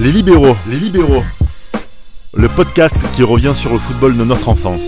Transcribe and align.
Les 0.00 0.10
libéraux, 0.10 0.56
les 0.68 0.80
libéraux. 0.80 1.22
Le 2.34 2.48
podcast 2.48 2.96
qui 3.14 3.22
revient 3.22 3.52
sur 3.54 3.72
le 3.72 3.78
football 3.78 4.16
de 4.16 4.24
notre 4.24 4.48
enfance. 4.48 4.82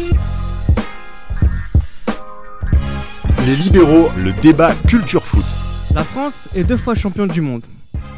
Les 3.47 3.55
libéraux, 3.55 4.09
le 4.19 4.33
débat 4.43 4.75
culture 4.89 5.25
foot. 5.25 5.45
La 5.95 6.03
France 6.03 6.49
est 6.57 6.65
deux 6.65 6.77
fois 6.77 6.97
championne 6.97 7.29
du 7.29 7.41
monde. 7.41 7.65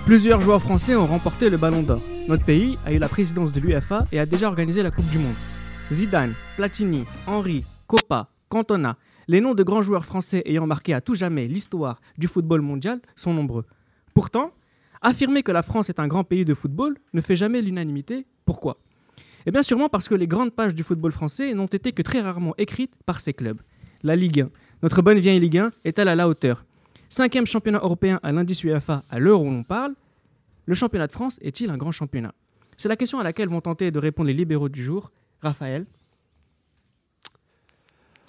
Plusieurs 0.06 0.40
joueurs 0.40 0.62
français 0.62 0.96
ont 0.96 1.06
remporté 1.06 1.51
le 1.51 1.59
ballon 1.59 1.82
d'or. 1.82 2.00
Notre 2.27 2.46
pays 2.46 2.79
a 2.86 2.93
eu 2.95 2.98
la 2.98 3.09
présidence 3.09 3.52
de 3.52 3.61
l'UFA 3.61 4.07
et 4.11 4.18
a 4.18 4.25
déjà 4.25 4.48
organisé 4.48 4.82
la 4.82 4.91
Coupe 4.91 5.11
du 5.11 5.18
Monde. 5.18 5.34
Zidane, 5.93 6.32
Platini, 6.57 7.05
Henry, 7.27 7.66
Coppa, 7.86 8.30
Cantona, 8.48 8.96
les 9.27 9.43
noms 9.43 9.55
de 9.55 9.62
grands 9.62 9.82
joueurs 9.82 10.07
français 10.07 10.43
ayant 10.46 10.66
marqué 10.66 10.95
à 10.95 11.02
tout 11.02 11.14
jamais 11.14 11.48
l'histoire 11.48 12.00
du 12.16 12.29
football 12.29 12.62
mondial 12.62 13.02
sont 13.14 13.34
nombreux. 13.34 13.66
Pourtant, 14.14 14.52
affirmer 15.02 15.42
que 15.42 15.52
la 15.52 15.62
France 15.62 15.88
est 15.88 16.00
un 16.00 16.08
grand 16.08 16.24
pays 16.24 16.44
de 16.44 16.54
football 16.54 16.96
ne 17.12 17.20
fait 17.20 17.36
jamais 17.36 17.62
l'unanimité. 17.62 18.26
Pourquoi? 18.44 18.79
Eh 19.46 19.50
bien 19.50 19.62
sûrement 19.62 19.89
parce 19.89 20.08
que 20.08 20.14
les 20.14 20.26
grandes 20.26 20.52
pages 20.52 20.75
du 20.75 20.82
football 20.82 21.12
français 21.12 21.54
n'ont 21.54 21.66
été 21.66 21.93
que 21.93 22.02
très 22.02 22.20
rarement 22.20 22.54
écrites 22.58 22.93
par 23.06 23.20
ces 23.20 23.32
clubs. 23.32 23.61
La 24.03 24.16
Ligue 24.16 24.40
1, 24.40 24.50
notre 24.82 25.03
bonne 25.03 25.18
vieille 25.18 25.40
Ligue 25.40 25.58
1, 25.58 25.72
est-elle 25.84 26.08
à 26.08 26.14
la 26.14 26.29
hauteur 26.29 26.64
Cinquième 27.08 27.46
championnat 27.46 27.80
européen 27.82 28.20
à 28.22 28.32
l'indice 28.32 28.62
UEFA 28.64 29.03
à 29.08 29.18
l'heure 29.18 29.40
où 29.40 29.50
l'on 29.50 29.62
parle, 29.62 29.94
le 30.66 30.75
championnat 30.75 31.06
de 31.06 31.12
France 31.12 31.39
est-il 31.40 31.70
un 31.70 31.78
grand 31.78 31.92
championnat? 31.92 32.34
C'est 32.77 32.89
la 32.89 32.97
question 32.97 33.19
à 33.19 33.25
laquelle 33.25 33.48
vont 33.48 33.61
tenter 33.62 33.91
de 33.91 33.98
répondre 33.98 34.28
les 34.28 34.34
libéraux 34.34 34.69
du 34.69 34.84
jour. 34.84 35.11
Raphaël, 35.41 35.86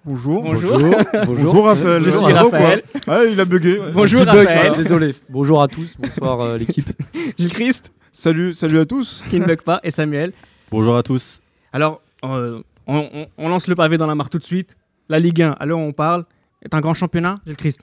Bonjour. 0.05 0.44
Bonjour. 0.44 0.80
Bonjour 1.26 1.66
Raphaël. 1.66 2.02
Je 2.03 2.09
suis 2.09 2.20
Raphaël. 2.34 2.84
quoi 2.91 3.02
Ah, 3.16 3.23
il 3.26 3.39
a 3.39 3.45
bugué. 3.45 3.80
Bonjour 3.94 4.22
Raphaël. 4.25 4.45
voilà. 4.70 4.75
Désolé. 4.84 5.16
Bonjour 5.30 5.62
à 5.62 5.67
tous. 5.67 5.95
Bonsoir 5.99 6.39
euh, 6.41 6.58
l'équipe. 6.59 6.89
Gilles 7.38 7.52
Christ, 7.53 7.91
Salut, 8.12 8.53
salut 8.53 8.80
à 8.80 8.85
tous. 8.85 9.23
qui 9.30 9.39
ne 9.39 9.45
bug 9.45 9.62
pas, 9.62 9.80
et 9.84 9.91
Samuel. 9.91 10.34
Bonjour 10.72 10.95
à 10.95 11.03
tous. 11.03 11.41
Alors, 11.73 12.02
euh, 12.23 12.61
on, 12.88 12.97
on- 13.14 13.28
on 13.38 13.50
lance 13.50 13.67
le 13.67 13.75
pavé 13.75 13.97
dans 13.97 14.08
la 14.08 14.16
mare 14.16 14.30
tout 14.30 14.39
de 14.39 14.44
suite. 14.44 14.75
La 15.09 15.19
Ligue 15.19 15.41
1, 15.41 15.52
à 15.59 15.66
l'heure 15.66 15.80
où 15.80 15.83
on 15.83 15.94
parle, 15.94 16.25
est 16.63 16.73
un 16.73 16.80
grand 16.80 16.94
championnat, 16.94 17.39
Gilles 17.45 17.56
Christ. 17.58 17.81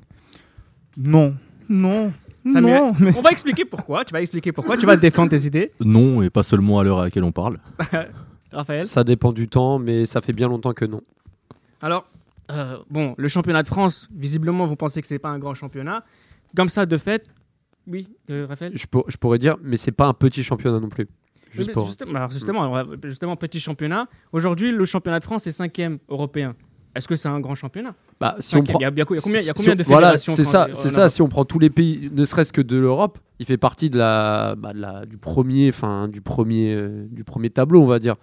Non, 0.96 1.34
non, 1.68 2.12
Samuel. 2.50 2.80
non. 2.80 2.92
Mais 2.98 3.12
On 3.16 3.22
va 3.22 3.30
expliquer 3.30 3.64
pourquoi, 3.64 4.04
tu 4.04 4.12
vas 4.12 4.20
expliquer 4.22 4.52
pourquoi, 4.52 4.76
tu 4.76 4.86
vas 4.86 4.96
défendre 4.96 5.30
tes 5.30 5.44
idées. 5.46 5.72
Non, 5.84 6.22
et 6.22 6.30
pas 6.30 6.42
seulement 6.42 6.78
à 6.80 6.84
l'heure 6.84 7.00
à 7.00 7.04
laquelle 7.04 7.24
on 7.24 7.32
parle. 7.32 7.58
Raphaël. 8.52 8.86
Ça 8.86 9.04
dépend 9.04 9.32
du 9.32 9.48
temps, 9.48 9.78
mais 9.78 10.06
ça 10.06 10.20
fait 10.20 10.32
bien 10.32 10.48
longtemps 10.48 10.72
que 10.72 10.84
non. 10.86 11.02
Alors, 11.82 12.06
euh, 12.50 12.78
bon, 12.90 13.14
le 13.18 13.28
championnat 13.28 13.62
de 13.62 13.68
France, 13.68 14.08
visiblement, 14.14 14.66
vous 14.66 14.76
pensez 14.76 15.00
que 15.02 15.08
c'est 15.08 15.18
pas 15.18 15.28
un 15.30 15.38
grand 15.38 15.54
championnat. 15.54 16.04
Comme 16.56 16.68
ça, 16.68 16.86
de 16.86 16.96
fait, 16.96 17.26
oui, 17.86 18.08
euh, 18.30 18.46
Raphaël. 18.48 18.72
Je, 18.74 18.86
pour- 18.86 19.04
je 19.10 19.16
pourrais 19.16 19.38
dire, 19.38 19.56
mais 19.62 19.76
c'est 19.76 19.92
pas 19.92 20.06
un 20.06 20.14
petit 20.14 20.42
championnat 20.42 20.80
non 20.80 20.88
plus. 20.88 21.06
Juste 21.52 21.72
pour- 21.72 21.86
justement, 21.86 22.14
alors 22.16 22.30
justement, 22.30 22.84
justement, 23.04 23.36
petit 23.36 23.60
championnat. 23.60 24.08
Aujourd'hui, 24.32 24.72
le 24.72 24.84
championnat 24.84 25.20
de 25.20 25.24
France 25.24 25.46
est 25.46 25.52
cinquième 25.52 25.98
européen. 26.08 26.54
Est-ce 26.94 27.08
que 27.08 27.16
c'est 27.16 27.28
un 27.28 27.40
grand 27.40 27.54
championnat? 27.54 27.94
Bah, 28.20 28.36
si 28.40 28.56
on 28.56 28.62
prend. 28.64 28.78
Il 28.78 28.82
y 28.82 28.86
a, 28.86 28.90
il 28.90 28.98
y 28.98 29.02
a 29.02 29.04
co- 29.04 29.14
il 29.14 29.16
y 29.18 29.20
a 29.20 29.22
combien, 29.52 29.72
si 29.72 29.76
de 29.76 29.82
Voilà, 29.84 30.16
c'est 30.16 30.44
ça, 30.44 30.68
c'est 30.72 30.88
ça. 30.90 31.08
Si 31.10 31.20
on 31.22 31.28
prend 31.28 31.44
tous 31.44 31.58
les 31.58 31.68
pays, 31.70 32.10
ne 32.12 32.24
serait-ce 32.24 32.52
que 32.52 32.62
de 32.62 32.76
l'Europe, 32.78 33.18
il 33.38 33.44
fait 33.46 33.58
partie 33.58 33.90
de 33.90 33.98
la, 33.98 34.54
bah, 34.56 34.72
de 34.72 34.80
la- 34.80 35.04
du 35.06 35.18
premier, 35.18 35.68
enfin, 35.68 36.08
du 36.08 36.20
premier, 36.22 36.74
euh, 36.74 37.06
du 37.10 37.22
premier 37.24 37.50
tableau, 37.50 37.82
on 37.82 37.86
va 37.86 37.98
dire. 37.98 38.14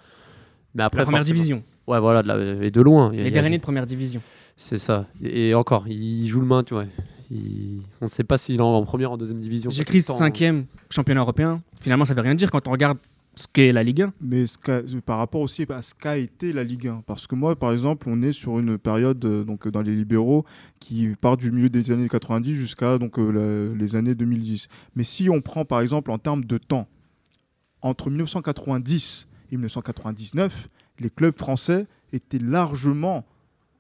Mais 0.74 0.82
après, 0.84 1.00
La 1.00 1.06
première 1.06 1.20
forcément- 1.22 1.36
division. 1.36 1.64
Ouais, 1.88 2.00
voilà, 2.00 2.22
de 2.24 2.28
la- 2.28 2.66
et 2.66 2.72
de 2.72 2.82
loin. 2.82 3.12
Les 3.12 3.30
derniers 3.32 3.58
de 3.58 3.62
première 3.64 3.86
division. 3.86 4.22
C'est 4.56 4.78
ça. 4.78 5.08
Et, 5.22 5.50
et 5.50 5.56
encore, 5.56 5.88
il 5.88 6.28
joue 6.28 6.40
le 6.40 6.46
main, 6.48 6.64
tu 6.64 6.74
vois. 6.74 6.86
Il- 7.32 7.82
On 8.02 8.06
ne 8.06 8.10
sait 8.10 8.24
pas 8.24 8.38
s'il 8.38 8.56
est 8.56 8.62
en, 8.62 8.74
en 8.76 8.84
première 8.86 9.12
ou 9.12 9.16
en 9.16 9.18
deuxième 9.18 9.40
division. 9.42 9.70
J'écris 9.70 10.00
Parce 10.06 10.20
que 10.20 10.24
cinquième 10.26 10.66
championnat 10.90 11.22
européen. 11.22 11.62
Finalement, 11.82 12.06
ça 12.06 12.14
veut 12.14 12.22
rien 12.22 12.36
dire 12.36 12.52
quand 12.52 12.68
on 12.68 12.72
regarde 12.72 12.98
ce 13.36 13.48
qu'est 13.52 13.72
la 13.72 13.82
Ligue 13.84 14.04
1. 14.04 14.14
Mais 14.22 14.46
ce 14.46 14.60
qu'a- 14.60 14.84
par 15.04 15.18
rapport 15.18 15.42
aussi 15.42 15.66
à 15.70 15.82
ce 15.82 15.96
qu'a 15.96 16.18
été 16.18 16.54
la 16.54 16.64
Ligue 16.64 16.88
1. 16.88 17.02
Parce 17.08 17.26
que 17.26 17.34
moi, 17.34 17.56
par 17.56 17.72
exemple, 17.72 18.08
on 18.08 18.22
est 18.22 18.32
sur 18.32 18.60
une 18.60 18.78
période 18.78 19.26
euh, 19.26 19.44
donc, 19.44 19.68
dans 19.68 19.82
les 19.82 19.96
libéraux 19.96 20.46
qui 20.80 21.08
part 21.20 21.36
du 21.36 21.52
milieu 21.52 21.70
des 21.70 21.90
années 21.92 22.08
90 22.08 22.54
jusqu'à 22.54 23.00
donc, 23.00 23.18
euh, 23.18 23.32
la- 23.72 23.76
les 23.76 23.96
années 23.96 24.14
2010. 24.14 24.68
Mais 24.96 25.04
si 25.04 25.30
on 25.32 25.42
prend 25.42 25.66
par 25.66 25.82
exemple 25.82 26.12
en 26.12 26.20
termes 26.20 26.46
de 26.46 26.60
temps, 26.60 26.88
entre 27.82 28.10
1990 28.12 29.28
et 29.52 29.56
1999, 29.58 30.70
les 31.00 31.10
clubs 31.10 31.38
français 31.38 31.88
étaient 32.12 32.40
largement, 32.40 33.26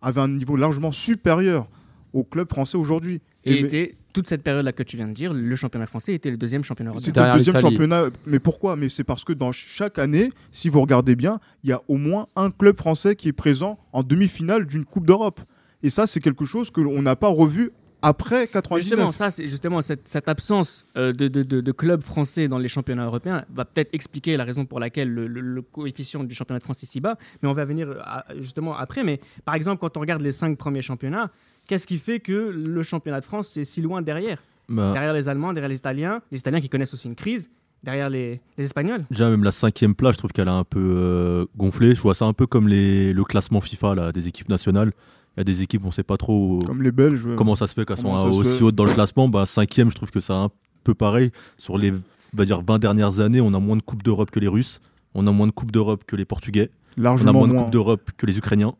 avaient 0.02 0.22
un 0.22 0.28
niveau 0.28 0.56
largement 0.56 0.92
supérieur 0.92 1.68
aux 2.14 2.24
clubs 2.24 2.50
français 2.50 2.78
aujourd'hui. 2.78 3.22
Et, 3.44 3.54
Et 3.54 3.60
était, 3.60 3.96
toute 4.14 4.28
cette 4.28 4.44
période-là 4.44 4.72
que 4.72 4.84
tu 4.84 4.96
viens 4.96 5.08
de 5.08 5.14
dire, 5.14 5.34
le 5.34 5.56
championnat 5.56 5.86
français 5.86 6.14
était 6.14 6.32
le 6.32 6.38
deuxième 6.38 6.64
championnat 6.64 6.92
européen. 6.92 7.06
C'était 7.06 7.26
le 7.26 7.38
deuxième 7.38 7.60
championnat. 7.60 8.06
Mais 8.26 8.40
pourquoi? 8.40 8.76
Mais 8.76 8.90
c'est 8.90 9.04
parce 9.04 9.24
que 9.24 9.34
dans 9.34 9.52
chaque 9.52 10.00
année, 10.00 10.32
si 10.52 10.70
vous 10.70 10.80
regardez 10.80 11.16
bien, 11.16 11.40
il 11.64 11.70
y 11.70 11.74
a 11.74 11.82
au 11.88 11.98
moins 11.98 12.28
un 12.36 12.52
club 12.52 12.78
français 12.78 13.16
qui 13.16 13.28
est 13.28 13.34
présent 13.34 13.80
en 13.92 14.04
demi-finale 14.04 14.66
d'une 14.66 14.86
Coupe 14.86 15.08
d'Europe. 15.08 15.42
Et 15.82 15.90
ça, 15.90 16.08
c'est 16.08 16.22
quelque 16.22 16.46
chose 16.46 16.72
que 16.72 16.80
l'on 16.80 17.02
n'a 17.02 17.16
pas 17.16 17.28
revu 17.28 17.72
après 18.04 18.48
99. 18.48 18.84
Justement, 18.84 19.12
ça, 19.12 19.32
c'est 19.32 19.48
justement 19.48 19.82
cette, 19.82 20.08
cette 20.08 20.28
absence 20.28 20.86
euh, 20.98 21.14
de, 21.14 21.28
de, 21.28 21.42
de, 21.42 21.62
de 21.62 21.72
clubs 21.72 22.04
français 22.04 22.48
dans 22.48 22.60
les 22.60 22.68
championnats 22.68 23.06
européens 23.06 23.46
va 23.54 23.66
peut-être 23.66 23.90
expliquer 23.94 24.38
la 24.38 24.44
raison 24.44 24.66
pour 24.66 24.80
laquelle 24.80 25.10
le, 25.12 25.26
le- 25.28 25.42
le 25.42 25.62
coefficient 25.62 26.24
du 26.24 26.36
championnat 26.36 26.60
de 26.60 26.64
France 26.64 26.84
est 26.84 26.86
si 26.86 27.00
bas. 27.00 27.18
Mais 27.42 27.50
on 27.50 27.54
va 27.54 27.66
venir 27.66 27.90
euh, 27.90 28.00
à- 28.04 28.26
justement 28.40 28.78
après. 28.78 29.04
Mais 29.04 29.20
par 29.46 29.56
exemple, 29.56 29.80
quand 29.82 29.98
on 29.98 30.00
regarde 30.00 30.22
les 30.22 30.32
cinq 30.32 30.58
premiers 30.58 30.82
championnats, 30.84 31.32
qu'est-ce 31.68 31.88
qui 31.88 31.98
fait 31.98 32.20
que 32.20 32.34
le 32.54 32.84
championnat 32.84 33.20
de 33.22 33.26
France 33.26 33.58
est 33.58 33.64
si 33.64 33.82
loin 33.82 34.02
derrière? 34.02 34.38
Bah, 34.70 34.92
Derrière 34.94 35.14
les 35.14 35.28
Allemands, 35.30 35.54
derrière 35.54 35.70
les 35.70 35.78
Italiens, 35.78 36.22
les 36.32 36.40
Italiens 36.40 36.62
qui 36.62 36.70
connaissent 36.70 36.94
aussi 36.94 37.08
une 37.08 37.16
crise, 37.16 37.50
derrière 37.84 38.10
les, 38.10 38.40
les 38.58 38.64
Espagnols. 38.66 39.04
déjà, 39.12 39.30
même 39.30 39.44
la 39.44 39.52
cinquième 39.52 39.94
place, 39.94 40.14
je 40.14 40.18
trouve 40.20 40.32
qu'elle 40.32 40.48
a 40.48 40.54
un 40.54 40.64
peu 40.64 40.80
euh, 40.80 41.46
gonflé. 41.58 41.96
Je 41.96 42.02
vois 42.02 42.14
ça 42.14 42.26
un 42.26 42.34
peu 42.34 42.48
comme 42.48 42.68
les, 42.70 43.12
le 43.14 43.24
classement 43.26 43.60
FIFA 43.62 43.96
là, 43.96 44.12
des 44.14 44.28
équipes 44.30 44.48
nationales. 44.50 44.94
Il 45.36 45.40
y 45.40 45.42
a 45.42 45.44
des 45.44 45.64
équipes, 45.64 45.84
on 45.84 45.88
ne 45.88 45.94
sait 45.94 46.04
pas 46.04 46.18
trop 46.18 46.60
Comme 46.66 46.84
les 46.84 46.92
Belges. 46.92 47.26
ouais. 47.26 47.36
comment 47.36 47.56
ça 47.56 47.68
se 47.68 47.74
fait 47.74 47.86
qu'elles 47.86 47.98
sont 47.98 48.04
Comment 48.04 48.26
ça 48.26 48.32
se 48.32 48.38
aussi 48.38 48.58
fait 48.58 48.64
hautes 48.64 48.76
dans 48.76 48.86
le 48.86 48.94
classement. 48.94 49.28
Bah, 49.28 49.46
cinquième, 49.46 49.90
je 49.90 49.96
trouve 49.96 50.12
que 50.12 50.20
c'est 50.20 50.34
un 50.34 50.50
peu 50.84 50.94
pareil. 50.94 51.32
Sur 51.58 51.78
les 51.78 51.92
on 51.92 52.38
va 52.38 52.46
dire, 52.46 52.62
20 52.62 52.80
dernières 52.80 53.20
années, 53.20 53.42
on 53.42 53.54
a 53.54 53.60
moins 53.60 53.76
de 53.76 53.82
Coupes 53.82 54.04
d'Europe 54.04 54.32
que 54.32 54.40
les 54.40 54.48
Russes. 54.48 54.82
On 55.14 55.28
a 55.28 55.32
moins 55.32 55.48
de 55.48 55.52
Coupes 55.52 55.72
d'Europe 55.72 56.04
que 56.06 56.16
les 56.16 56.26
Portugais. 56.26 56.72
On 56.98 57.02
a 57.02 57.04
Largement 57.04 57.34
moins 57.34 57.48
moins, 57.48 57.56
de 57.56 57.64
Coupes 57.64 57.72
d'Europe 57.72 58.12
que 58.18 58.26
les 58.26 58.38
Ukrainiens. 58.38 58.74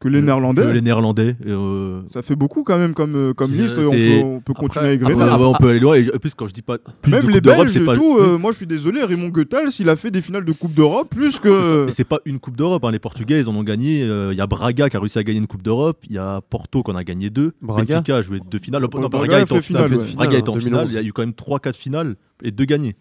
Que 0.00 0.06
les 0.08 0.22
Néerlandais. 0.22 0.62
Que 0.62 0.68
les 0.68 0.80
Néerlandais. 0.80 1.36
Euh, 1.46 2.02
Ça 2.08 2.22
fait 2.22 2.36
beaucoup 2.36 2.62
quand 2.62 2.78
même 2.78 2.94
comme, 2.94 3.16
euh, 3.16 3.34
comme 3.34 3.52
liste. 3.52 3.76
On 3.78 3.90
peut, 3.90 4.20
on 4.22 4.40
peut 4.40 4.54
continuer 4.54 4.90
à 4.90 4.92
Après, 4.92 5.14
ah 5.20 5.38
ouais, 5.38 5.44
on 5.46 5.54
peut 5.54 5.70
aller 5.70 5.80
loin. 5.80 5.96
Et 5.96 6.06
en 6.14 6.18
plus, 6.18 6.34
quand 6.34 6.46
je 6.46 6.52
dis 6.54 6.62
pas 6.62 6.78
plus 7.02 7.10
Même 7.10 7.26
de 7.26 7.32
les 7.32 7.40
Belges 7.40 7.70
c'est 7.72 7.80
et 7.82 7.84
pas. 7.84 7.96
tout, 7.96 8.16
euh, 8.18 8.38
moi 8.38 8.52
je 8.52 8.58
suis 8.58 8.66
désolé, 8.66 9.02
Raymond 9.02 9.28
Goethals, 9.30 9.70
il 9.80 9.88
a 9.88 9.96
fait 9.96 10.10
des 10.12 10.22
finales 10.22 10.44
de 10.44 10.52
Coupe 10.52 10.72
d'Europe 10.74 11.08
plus 11.10 11.38
que. 11.40 11.88
Et 11.88 11.90
c'est 11.90 12.04
pas 12.04 12.20
une 12.24 12.38
Coupe 12.38 12.56
d'Europe. 12.56 12.84
hein. 12.84 12.90
Les 12.92 12.98
Portugais, 13.00 13.40
ils 13.40 13.48
en 13.48 13.56
ont 13.56 13.64
gagné. 13.64 14.02
euh, 14.04 14.28
Il 14.32 14.38
y 14.38 14.40
a 14.40 14.46
Braga 14.46 14.88
qui 14.88 14.96
a 14.96 15.00
réussi 15.00 15.18
à 15.18 15.24
gagner 15.24 15.38
une 15.40 15.46
Coupe 15.48 15.62
d'Europe. 15.62 15.98
Il 16.08 16.14
y 16.14 16.18
a 16.18 16.40
Porto 16.48 16.82
qui 16.84 16.90
en 16.92 16.96
a 16.96 17.02
gagné 17.04 17.30
deux. 17.30 17.52
Braga 17.60 17.94
Benfica 17.96 18.16
a 18.16 18.22
joué 18.22 18.38
deux 18.48 18.58
finales. 18.60 18.82
Non, 18.82 18.88
Braga 18.88 19.08
Braga, 19.08 19.36
a 19.36 19.40
est 19.40 19.46
fait 19.46 19.54
en 19.56 19.60
finale. 19.60 19.94
ouais. 19.94 20.04
Braga 20.14 20.38
est 20.38 20.48
en 20.48 20.54
finale. 20.54 20.70
2011. 20.86 20.92
Il 20.92 20.94
y 20.94 20.98
a 20.98 21.02
eu 21.02 21.12
quand 21.12 21.22
même 21.22 21.32
3-4 21.32 21.74
finales 21.74 22.14
et 22.44 22.50
deux 22.52 22.66
gagnés. 22.66 22.94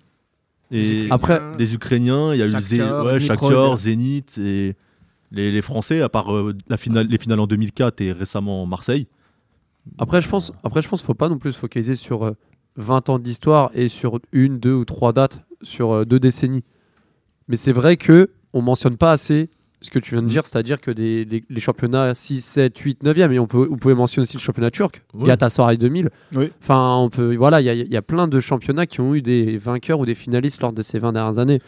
Et 0.72 1.08
Après, 1.12 1.42
des 1.58 1.74
Ukrainiens, 1.76 2.34
il 2.34 2.40
y 2.40 2.42
a 2.42 2.48
eu 2.48 3.20
Shakhtar, 3.22 3.78
Zénith 3.78 4.38
et 4.44 4.76
les, 5.32 5.52
les 5.52 5.62
Français, 5.62 6.02
à 6.02 6.10
part 6.10 6.34
euh, 6.36 6.56
la 6.70 6.78
finale, 6.78 7.08
les 7.08 7.18
finales 7.18 7.40
en 7.40 7.48
2004 7.48 8.02
et 8.02 8.12
récemment 8.12 8.66
Marseille. 8.66 9.08
Après, 9.98 10.22
je 10.22 10.28
pense, 10.30 10.52
après, 10.64 10.82
je 10.82 10.88
pense, 10.90 11.02
faut 11.02 11.14
pas 11.14 11.30
non 11.30 11.38
plus 11.38 11.54
se 11.54 11.58
focaliser 11.60 11.96
sur 11.96 12.24
euh, 12.26 12.32
20 12.76 13.10
ans 13.10 13.20
d'histoire 13.20 13.72
et 13.74 13.88
sur 13.88 14.20
une, 14.32 14.60
deux 14.60 14.74
ou 14.74 14.86
trois 14.86 15.14
dates 15.14 15.40
sur 15.62 15.92
euh, 15.92 16.06
deux 16.06 16.20
décennies. 16.20 16.64
Mais 17.48 17.56
c'est 17.56 17.72
vrai 17.72 17.98
que 17.98 18.30
on 18.54 18.62
mentionne 18.62 18.98
pas 18.98 19.12
assez 19.12 19.50
ce 19.82 19.92
que 19.92 20.00
tu 20.00 20.16
viens 20.16 20.22
de 20.24 20.28
Mm. 20.28 20.30
dire, 20.30 20.46
c'est-à-dire 20.46 20.82
que 20.82 20.90
des, 20.92 21.24
les, 21.24 21.44
les 21.48 21.60
championnats 21.60 22.16
6, 22.16 22.42
7, 22.44 22.78
8, 22.78 23.04
9e, 23.04 23.32
et 23.32 23.40
on 23.40 23.46
peut, 23.48 23.66
vous 23.70 23.78
pouvez 23.78 23.94
mentionner 23.94 24.24
aussi 24.24 24.36
le 24.36 24.42
championnat 24.42 24.72
turc, 24.72 25.04
Oui. 25.14 25.26
Galatasaray 25.26 25.78
2000. 25.78 26.10
Oui. 26.36 26.52
Enfin, 26.62 26.96
on 26.98 27.10
peut, 27.10 27.36
voilà, 27.36 27.62
il 27.62 27.66
y, 27.66 27.70
a- 27.70 27.74
il 27.76 27.92
y 27.92 27.96
a 27.98 28.02
plein 28.02 28.28
de 28.28 28.40
championnats 28.40 28.88
qui 28.88 29.02
ont 29.02 29.14
eu 29.14 29.22
des 29.22 29.58
vainqueurs 29.58 30.00
ou 30.00 30.06
des 30.06 30.16
finalistes 30.16 30.62
lors 30.62 30.74
de 30.74 30.82
ces 30.82 30.98
20 31.00 31.14
dernières 31.14 31.38
années. 31.40 31.62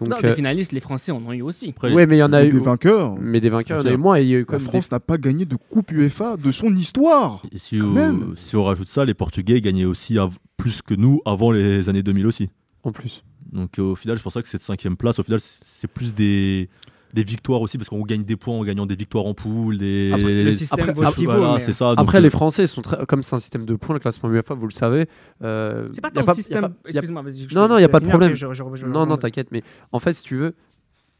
Donc, 0.00 0.08
non, 0.08 0.16
euh, 0.24 0.28
les 0.30 0.34
finalistes, 0.34 0.72
les 0.72 0.80
Français 0.80 1.12
en 1.12 1.24
ont 1.24 1.32
eu 1.32 1.42
aussi. 1.42 1.74
Ouais, 1.82 2.06
mais 2.06 2.16
il 2.16 2.20
y 2.20 2.22
en 2.22 2.32
a 2.32 2.42
des 2.42 2.48
eu. 2.48 2.58
vainqueurs. 2.58 3.14
Mais 3.20 3.40
des 3.40 3.50
vainqueurs, 3.50 3.80
il 3.82 3.86
y 3.86 3.88
en 3.88 3.90
a 3.92 3.94
eu 3.94 3.98
moins. 3.98 4.16
Et 4.18 4.22
il 4.22 4.28
y 4.28 4.34
a 4.34 4.38
eu 4.38 4.44
quand 4.44 4.54
La 4.54 4.58
des- 4.58 4.64
France 4.64 4.90
n'a 4.90 5.00
pas 5.00 5.18
gagné 5.18 5.44
de 5.44 5.56
Coupe 5.56 5.90
UEFA 5.92 6.36
de 6.36 6.50
son 6.50 6.74
histoire. 6.74 7.42
Et 7.52 7.58
si, 7.58 7.78
Quand 7.78 7.86
on, 7.86 7.90
même. 7.90 8.34
si 8.36 8.56
on 8.56 8.64
rajoute 8.64 8.88
ça, 8.88 9.04
les 9.04 9.14
Portugais 9.14 9.60
gagnaient 9.60 9.84
aussi 9.84 10.18
av- 10.18 10.36
plus 10.56 10.82
que 10.82 10.94
nous 10.94 11.20
avant 11.24 11.52
les 11.52 11.88
années 11.88 12.02
2000 12.02 12.26
aussi. 12.26 12.48
en 12.82 12.92
plus. 12.92 13.22
Donc 13.52 13.78
euh, 13.78 13.82
au 13.82 13.96
final, 13.96 14.16
c'est 14.16 14.22
pour 14.22 14.32
ça 14.32 14.42
que 14.42 14.48
cette 14.48 14.62
cinquième 14.62 14.96
place, 14.96 15.18
au 15.18 15.22
final, 15.22 15.40
c'est 15.42 15.90
plus 15.90 16.14
des, 16.14 16.68
des 17.12 17.24
victoires 17.24 17.60
aussi, 17.62 17.76
parce 17.78 17.88
qu'on 17.88 18.02
gagne 18.02 18.22
des 18.24 18.36
points 18.36 18.54
en 18.54 18.64
gagnant 18.64 18.86
des 18.86 18.94
victoires 18.96 19.26
en 19.26 19.34
poule. 19.34 19.78
Des... 19.78 20.10
Après, 20.14 20.44
le 20.44 20.52
système 20.52 20.80
après- 20.90 20.92
vaut 20.92 21.04
ce 21.04 21.16
qu'il 21.16 21.26
vaut, 21.26 21.32
voilà, 21.36 21.54
mais- 21.66 21.72
ça. 21.72 21.94
Après, 21.96 22.18
euh, 22.18 22.20
les 22.20 22.30
Français 22.30 22.66
sont 22.66 22.82
très, 22.82 23.04
comme 23.06 23.22
c'est 23.22 23.34
un 23.34 23.38
système 23.40 23.64
de 23.66 23.74
points, 23.74 23.94
le 23.94 24.00
classement 24.00 24.30
UEFA, 24.30 24.54
vous 24.54 24.66
le 24.66 24.72
savez. 24.72 25.06
euh, 25.42 25.88
C'est 25.92 26.00
pas 26.00 26.10
tant 26.10 26.24
le 26.26 26.34
système. 26.34 26.60
pas- 26.62 26.68
y 26.86 26.88
a- 26.88 27.00
Excuse-moi, 27.00 27.22
vas-y. 27.22 27.46
je- 27.48 27.54
Non, 27.54 27.68
non, 27.68 27.76
je 27.76 27.82
y 27.82 27.84
a 27.84 27.88
pas 27.88 28.00
de 28.00 28.06
problème. 28.08 28.28
après, 28.32 28.38
je- 28.38 28.52
je- 28.52 28.54
je- 28.54 28.76
je- 28.76 28.86
Non, 28.86 29.06
non, 29.06 29.16
t'inquiète, 29.16 29.48
mais 29.52 29.62
en 29.92 29.98
fait, 29.98 30.14
si 30.14 30.22
tu 30.22 30.36
veux, 30.36 30.54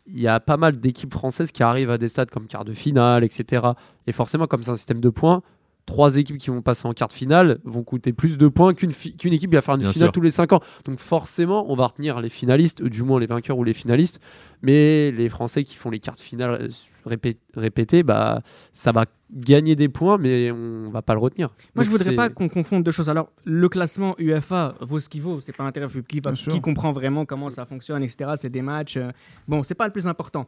il 0.06 0.20
y 0.20 0.28
a 0.28 0.40
pas 0.40 0.56
mal 0.56 0.78
d'équipes 0.78 1.12
françaises 1.12 1.52
qui 1.52 1.62
arrivent 1.62 1.90
à 1.90 1.98
des 1.98 2.08
stades 2.08 2.30
comme 2.30 2.46
quart 2.46 2.64
de 2.64 2.72
finale, 2.72 3.22
etc. 3.24 3.62
Et 4.06 4.12
forcément, 4.12 4.46
comme 4.46 4.62
c'est 4.62 4.70
un 4.70 4.74
système 4.76 5.00
de 5.00 5.08
points, 5.10 5.42
trois 5.86 6.16
équipes 6.16 6.38
qui 6.38 6.50
vont 6.50 6.62
passer 6.62 6.86
en 6.86 6.92
quart 6.92 7.08
de 7.08 7.12
finale 7.12 7.58
vont 7.64 7.82
coûter 7.82 8.12
plus 8.12 8.38
de 8.38 8.48
points 8.48 8.74
qu'une 8.74 8.92
fi- 8.92 9.16
qu'une 9.16 9.32
équipe 9.32 9.50
qui 9.50 9.56
va 9.56 9.62
faire 9.62 9.74
une 9.74 9.80
Bien 9.82 9.92
finale 9.92 10.06
sûr. 10.08 10.12
tous 10.12 10.20
les 10.20 10.30
5 10.30 10.52
ans. 10.52 10.60
Donc 10.84 10.98
forcément, 11.00 11.70
on 11.70 11.74
va 11.74 11.86
retenir 11.86 12.20
les 12.20 12.28
finalistes, 12.28 12.82
du 12.82 13.02
moins 13.02 13.18
les 13.18 13.26
vainqueurs 13.26 13.58
ou 13.58 13.64
les 13.64 13.74
finalistes. 13.74 14.20
Mais 14.62 15.10
les 15.10 15.28
Français 15.28 15.64
qui 15.64 15.74
font 15.76 15.90
les 15.90 15.98
quarts 16.00 16.14
de 16.16 16.20
finale 16.20 16.50
euh, 16.62 16.68
répé- 17.08 17.38
répétées, 17.56 18.02
bah, 18.02 18.42
ça 18.72 18.92
va 18.92 19.04
gagner 19.32 19.74
des 19.76 19.88
points, 19.88 20.18
mais 20.18 20.50
on 20.50 20.90
va 20.90 21.02
pas 21.02 21.14
le 21.14 21.20
retenir. 21.20 21.48
Moi, 21.74 21.84
je 21.84 21.88
Donc 21.88 21.98
voudrais 21.98 22.10
c'est- 22.10 22.16
pas 22.16 22.28
qu'on 22.28 22.48
confonde 22.48 22.82
deux 22.84 22.90
choses. 22.90 23.08
Alors, 23.08 23.30
le 23.44 23.68
classement 23.68 24.14
UEFA 24.18 24.74
vaut 24.80 24.98
ce 24.98 25.08
qu'il 25.08 25.22
vaut. 25.22 25.40
C'est 25.40 25.56
pas 25.56 25.64
intérêt 25.64 25.86
qui, 26.06 26.20
va- 26.20 26.32
Bien 26.32 26.36
sûr. 26.36 26.52
qui 26.52 26.60
comprend 26.60 26.92
vraiment 26.92 27.24
comment 27.24 27.48
ça 27.48 27.64
fonctionne, 27.64 28.02
etc. 28.02 28.32
C'est 28.36 28.50
des 28.50 28.62
matchs. 28.62 28.96
euh, 28.96 29.10
Bon, 29.48 29.62
c'est 29.62 29.74
pas 29.74 29.86
le 29.86 29.92
plus 29.92 30.06
important. 30.08 30.46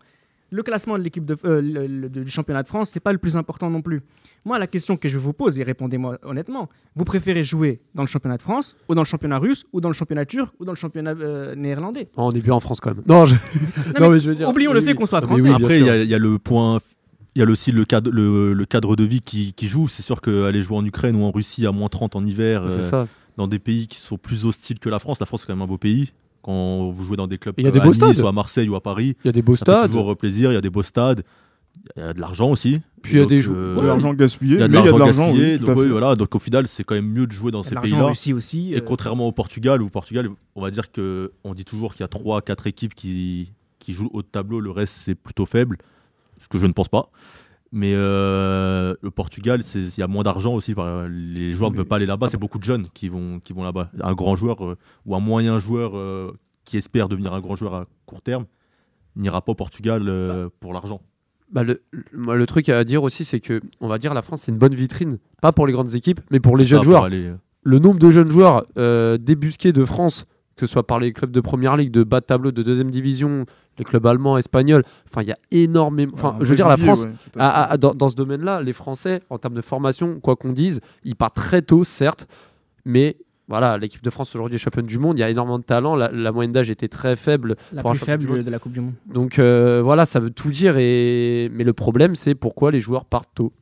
Le 0.53 0.63
classement 0.63 0.99
de 0.99 1.03
l'équipe 1.03 1.25
de, 1.25 1.37
euh, 1.45 1.61
le- 1.63 1.87
le- 1.87 2.09
du 2.11 2.29
championnat 2.29 2.63
de 2.63 2.69
France, 2.69 2.91
c'est 2.91 3.01
pas 3.01 3.11
le 3.13 3.19
plus 3.19 3.37
important 3.37 3.71
non 3.71 3.81
plus. 3.83 4.03
Moi, 4.45 4.59
la 4.59 4.67
question 4.67 4.97
que 4.99 5.09
je 5.09 5.19
vous 5.19 5.33
pose, 5.33 5.59
et 5.59 5.63
répondez-moi 5.63 6.19
honnêtement, 6.25 6.69
vous 6.95 7.05
préférez 7.05 7.43
jouer 7.43 7.81
dans 7.95 8.03
le 8.03 8.09
championnat 8.09 8.37
de 8.37 8.43
France, 8.43 8.77
ou 8.89 8.95
dans 8.95 9.01
le 9.01 9.07
championnat 9.07 9.39
russe, 9.39 9.65
ou 9.73 9.81
dans 9.81 9.89
le 9.89 9.95
championnat 9.95 10.27
turc, 10.27 10.53
ou 10.61 10.65
dans 10.67 10.73
le 10.73 10.77
championnat 10.77 11.13
euh, 11.19 11.55
néerlandais? 11.55 12.07
Oh, 12.17 12.25
on 12.25 12.31
est 12.33 12.41
bien 12.43 12.53
en 12.55 12.61
France 12.61 12.81
quand 12.81 12.95
même. 12.95 13.03
Non, 13.07 13.25
je- 13.27 13.35
mais 13.99 14.09
mais 14.11 14.21
je 14.21 14.29
veux 14.29 14.35
dire- 14.35 14.49
oublions 14.49 14.73
le 14.75 14.83
fait 14.83 14.91
oui. 14.91 14.95
qu'on 14.97 15.07
soit 15.07 15.23
français. 15.23 15.43
oui, 15.43 15.51
Après, 15.55 15.81
il 15.81 15.87
y, 15.87 15.91
a- 15.91 16.03
il 16.03 16.09
y 16.11 16.15
a 16.15 16.19
le 16.19 16.39
point. 16.39 16.81
Il 17.35 17.39
y 17.41 17.43
a 17.43 17.49
aussi 17.49 17.73
le 17.73 17.87
cadre, 17.87 18.11
le, 18.11 18.53
le 18.53 18.65
cadre 18.67 18.95
de 18.95 19.05
vie 19.05 19.23
qui, 19.23 19.55
qui 19.55 19.67
joue. 19.69 19.89
C'est 19.89 20.03
sûr 20.03 20.21
qu'aller 20.21 20.61
jouer 20.61 20.77
en 20.77 20.85
Ukraine 20.85 21.17
ou 21.17 21.23
en 21.25 21.31
Russie 21.31 21.65
à 21.67 21.73
moins 21.73 21.89
30 21.89 22.15
en 22.15 22.27
hiver, 22.27 22.65
euh, 22.65 22.83
ça. 22.83 23.09
dans 23.39 23.49
des 23.49 23.59
pays 23.59 23.89
qui 23.89 23.97
sont 23.99 24.19
plus 24.19 24.45
hostiles 24.45 24.79
que 24.79 24.91
la 24.91 24.99
France, 24.99 25.19
la 25.19 25.25
France 25.25 25.41
c'est 25.41 25.47
quand 25.47 25.55
même 25.57 25.63
un 25.63 25.67
beau 25.67 25.79
pays. 25.79 26.13
Quand 26.43 26.91
vous 26.91 27.05
jouez 27.05 27.17
dans 27.17 27.27
des 27.29 27.39
clubs 27.39 27.55
Et 27.59 27.63
il 27.63 27.65
y 27.65 27.67
a 27.67 27.71
euh, 27.71 27.73
des 27.73 27.79
à 27.81 27.83
beaux 27.85 27.91
Nice 27.91 27.97
stades. 27.97 28.19
ou 28.19 28.27
à 28.27 28.33
Marseille 28.33 28.69
ou 28.69 28.75
à 28.75 28.81
Paris, 28.83 29.17
Il 29.25 29.27
y 29.27 29.29
a 29.29 29.33
des 29.33 29.43
beaux 29.43 29.55
ça 29.57 29.65
fait 29.65 29.71
stades. 29.73 29.91
toujours 29.93 30.17
plaisir. 30.17 30.51
Il 30.51 30.55
y 30.55 30.59
a 30.59 30.61
des 30.61 30.71
beaux 30.71 30.83
stades, 30.83 31.23
il 31.97 32.01
y 32.03 32.05
a 32.05 32.13
de 32.13 32.21
l'argent 32.21 32.51
aussi. 32.51 32.81
Puis 33.03 33.15
il 33.15 33.19
y 33.19 33.23
a 33.23 33.27
des 33.27 33.43
jou- 33.43 33.55
euh, 33.55 33.77
De 33.77 33.87
l'argent 33.87 34.13
gaspillé, 34.15 34.55
il 34.55 34.61
y 34.61 34.63
a 34.63 34.69
de 34.69 34.73
mais 34.73 34.81
il 34.81 34.85
y 34.85 34.89
a 34.89 34.93
de 34.93 34.99
l'argent 34.99 35.33
oui, 35.33 35.59
donc, 35.59 35.77
oui, 35.77 35.85
fait. 35.85 35.91
voilà. 35.91 36.15
donc 36.17 36.35
au 36.35 36.39
final, 36.39 36.67
c'est 36.69 36.85
quand 36.85 36.95
même 36.95 37.09
mieux 37.09 37.27
de 37.27 37.33
jouer 37.33 37.51
dans 37.51 37.63
ces 37.63 37.75
pays-là. 37.75 38.07
Russie 38.07 38.33
aussi. 38.33 38.73
Et 38.73 38.79
euh, 38.79 38.81
contrairement 38.81 39.27
au 39.27 39.33
Portugal, 39.33 39.83
où 39.83 39.89
Portugal, 39.89 40.29
on 40.55 40.63
va 40.63 40.71
dire 40.71 40.91
que 40.93 41.33
on 41.45 41.55
dit 41.55 41.65
toujours 41.65 41.95
qu'il 41.95 42.03
y 42.03 42.05
a 42.05 42.09
3-4 42.09 42.67
équipes 42.69 42.95
qui, 42.95 43.53
qui 43.79 43.93
jouent 43.93 44.11
haut 44.13 44.23
de 44.23 44.27
tableau, 44.27 44.61
le 44.61 44.71
reste 44.71 44.95
c'est 45.01 45.15
plutôt 45.17 45.47
faible, 45.47 45.79
ce 46.39 46.47
que 46.49 46.59
je 46.59 46.67
ne 46.67 46.73
pense 46.73 46.89
pas. 46.89 47.11
Mais 47.75 47.95
euh, 47.95 48.95
le 49.01 49.11
Portugal, 49.11 49.63
il 49.75 49.91
y 49.99 50.03
a 50.03 50.07
moins 50.07 50.23
d'argent 50.23 50.55
aussi. 50.55 50.75
par- 50.75 51.09
Les 51.09 51.53
joueurs 51.55 51.71
ne 51.71 51.77
veulent 51.77 51.87
pas 51.87 51.97
aller 51.97 52.07
là-bas, 52.07 52.29
c'est 52.29 52.37
beaucoup 52.37 52.59
de 52.59 52.65
jeunes 52.65 52.87
qui 52.93 53.09
vont, 53.09 53.41
qui 53.41 53.55
vont 53.55 53.65
là-bas. 53.65 53.91
Un 54.03 54.13
grand 54.15 54.37
joueur 54.37 54.63
euh, 54.65 54.77
ou 55.07 55.17
un 55.17 55.21
moyen 55.21 55.59
joueur 55.59 55.97
euh, 55.97 56.33
qui 56.65 56.77
espère 56.77 57.09
devenir 57.09 57.33
un 57.33 57.41
grand 57.41 57.57
joueur 57.57 57.75
à 57.75 57.87
court 58.05 58.21
terme 58.21 58.45
n'ira 59.17 59.41
pas 59.43 59.53
au 59.53 59.55
Portugal 59.55 60.03
euh, 60.07 60.49
pour 60.61 60.73
l'argent. 60.75 61.01
Bah, 61.51 61.63
le, 61.63 61.83
le- 62.13 62.47
truc 62.47 62.69
à 62.69 62.83
dire 62.85 63.03
aussi, 63.03 63.25
c'est 63.25 63.41
que 63.41 63.61
on 63.81 63.89
va 63.89 63.99
dire 63.99 64.13
la 64.15 64.23
France, 64.23 64.43
c'est 64.43 64.53
une 64.53 64.59
bonne 64.59 64.75
vitrine, 64.75 65.19
pas 65.41 65.53
pour 65.53 65.67
les 65.67 65.73
grandes 65.73 65.95
équipes, 65.95 66.21
mais 66.31 66.41
pour 66.41 66.57
les 66.57 66.65
jeunes 66.65 66.79
pour 66.81 66.85
joueurs. 66.85 67.05
aller, 67.05 67.31
Le 67.63 67.79
nombre 67.79 67.99
de 67.99 68.11
jeunes 68.11 68.31
joueurs 68.31 68.65
débusqués 69.19 69.73
de 69.73 69.85
France, 69.85 70.25
que 70.57 70.67
ce 70.67 70.73
soit 70.73 70.87
par 70.87 70.99
les 70.99 71.13
clubs 71.13 71.31
de 71.31 71.41
première 71.41 71.77
ligue, 71.77 71.91
de 71.91 72.05
bas 72.05 72.21
de 72.21 72.27
tableau, 72.27 72.53
de 72.53 72.63
deuxième 72.63 72.91
division, 72.91 73.45
les 73.79 73.85
clubs 73.85 74.07
allemands, 74.07 74.39
espagnols, 74.39 74.85
enfin, 75.09 75.23
il 75.23 75.29
y 75.29 75.33
a 75.33 75.39
énormément. 75.51 76.13
Enfin, 76.15 76.37
je 76.41 76.47
veux 76.47 76.57
dire, 76.57 76.69
la 76.69 76.77
France, 76.77 77.05
ouais, 77.37 77.79
dans, 77.79 77.95
dans 77.95 78.09
ce 78.09 78.17
domaine-là, 78.17 78.63
les 78.63 78.73
Français, 78.73 79.23
en 79.31 79.39
termes 79.39 79.55
de 79.55 79.63
formation, 79.63 80.21
quoi 80.21 80.37
qu'on 80.37 80.53
dise, 80.53 80.81
ils 81.05 81.17
partent 81.17 81.37
très 81.37 81.63
tôt, 81.63 81.85
certes, 81.85 82.27
mais 82.85 83.17
voilà, 83.49 83.77
l'équipe 83.77 84.03
de 84.03 84.11
France 84.11 84.35
aujourd'hui 84.35 84.57
est 84.57 84.59
championne 84.59 84.87
du 84.87 84.99
monde, 84.99 85.19
il 85.19 85.21
y 85.21 85.25
a 85.25 85.31
énormément 85.31 85.59
de 85.59 85.65
talent, 85.65 85.97
la, 85.97 86.11
la 86.11 86.33
moyenne 86.33 86.53
d'âge 86.53 86.71
était 86.71 86.89
très 86.89 87.17
faible, 87.17 87.57
la 87.73 87.83
pour 87.83 87.91
un 87.91 87.95
plus 87.95 88.05
faible 88.05 88.27
monde. 88.29 88.45
de 88.45 88.51
la 88.51 88.59
Coupe 88.59 88.73
du 88.73 88.81
Monde. 88.81 88.95
donc 89.07 89.39
euh, 89.39 89.83
voilà, 89.83 90.05
ça 90.07 90.21
veut 90.21 90.31
tout 90.31 90.51
dire, 90.51 90.77
et... 90.79 91.51
mais 91.53 91.65
le 91.65 91.73
problème, 91.73 92.17
c'est 92.17 92.35
pourquoi 92.35 92.71
les 92.71 92.81
joueurs 92.81 93.05
partent 93.05 93.31
tôt. 93.35 93.53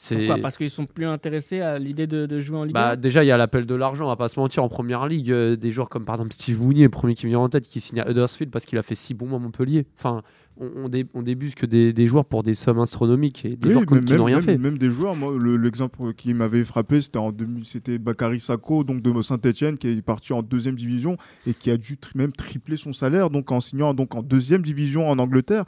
Pourquoi? 0.00 0.38
Parce 0.38 0.56
qu'ils 0.56 0.70
sont 0.70 0.86
plus 0.86 1.04
intéressés 1.06 1.60
à 1.60 1.78
l'idée 1.78 2.06
de, 2.06 2.26
de 2.26 2.40
jouer 2.40 2.58
en 2.58 2.64
Ligue 2.64 2.74
Bah, 2.74 2.90
1 2.92 2.96
déjà, 2.96 3.24
il 3.24 3.26
y 3.26 3.30
a 3.32 3.36
l'appel 3.36 3.66
de 3.66 3.74
l'argent, 3.74 4.04
on 4.04 4.08
va 4.08 4.16
pas 4.16 4.28
se 4.28 4.38
mentir. 4.38 4.62
En 4.64 4.68
première 4.68 5.06
ligue, 5.06 5.30
euh, 5.30 5.56
des 5.56 5.72
joueurs 5.72 5.88
comme 5.88 6.04
par 6.04 6.14
exemple 6.16 6.32
Steve 6.32 6.60
Mounier, 6.60 6.84
le 6.84 6.88
premier 6.90 7.14
qui 7.14 7.26
me 7.26 7.30
vient 7.30 7.40
en 7.40 7.48
tête, 7.48 7.64
qui 7.64 7.80
signe 7.80 8.00
à 8.00 8.10
Huddersfield 8.10 8.50
parce 8.52 8.64
qu'il 8.64 8.78
a 8.78 8.82
fait 8.82 8.94
si 8.94 9.14
bon 9.14 9.34
à 9.34 9.38
Montpellier. 9.38 9.86
Enfin, 9.98 10.22
on, 10.60 10.70
on, 10.84 10.88
dé- 10.88 11.06
on 11.14 11.22
débusque 11.22 11.66
des, 11.66 11.92
des 11.92 12.06
joueurs 12.08 12.24
pour 12.24 12.42
des 12.42 12.54
sommes 12.54 12.80
astronomiques 12.80 13.44
et 13.44 13.50
des 13.56 13.68
Oui, 13.68 13.72
joueurs 13.74 13.86
comme- 13.86 14.04
qui 14.04 14.14
n'ont 14.14 14.24
rien 14.24 14.36
même- 14.36 14.44
fait. 14.44 14.58
même 14.58 14.76
des 14.78 14.90
joueurs, 14.90 15.14
moi, 15.14 15.32
le- 15.38 15.56
l'exemple 15.56 16.12
qui 16.14 16.34
m'avait 16.34 16.64
frappé, 16.64 17.00
c'était 17.00 17.18
en 17.18 17.30
2000, 17.30 17.64
c'était 17.64 17.98
Bakary 17.98 18.40
Sako, 18.40 18.82
donc 18.84 19.00
de 19.02 19.22
Saint-Etienne, 19.22 19.78
qui 19.78 19.88
est 19.88 20.02
parti 20.02 20.32
en 20.32 20.42
deuxième 20.42 20.74
division 20.74 21.16
et 21.46 21.54
qui 21.54 21.70
a 21.70 21.76
dû 21.76 21.96
tri- 21.96 22.12
même 22.16 22.32
tripler 22.32 22.76
son 22.76 22.92
salaire, 22.92 23.30
donc 23.30 23.52
en 23.52 23.60
signant 23.60 23.94
donc 23.94 24.14
en 24.16 24.22
deuxième 24.22 24.62
division 24.62 25.08
en 25.08 25.18
Angleterre. 25.18 25.64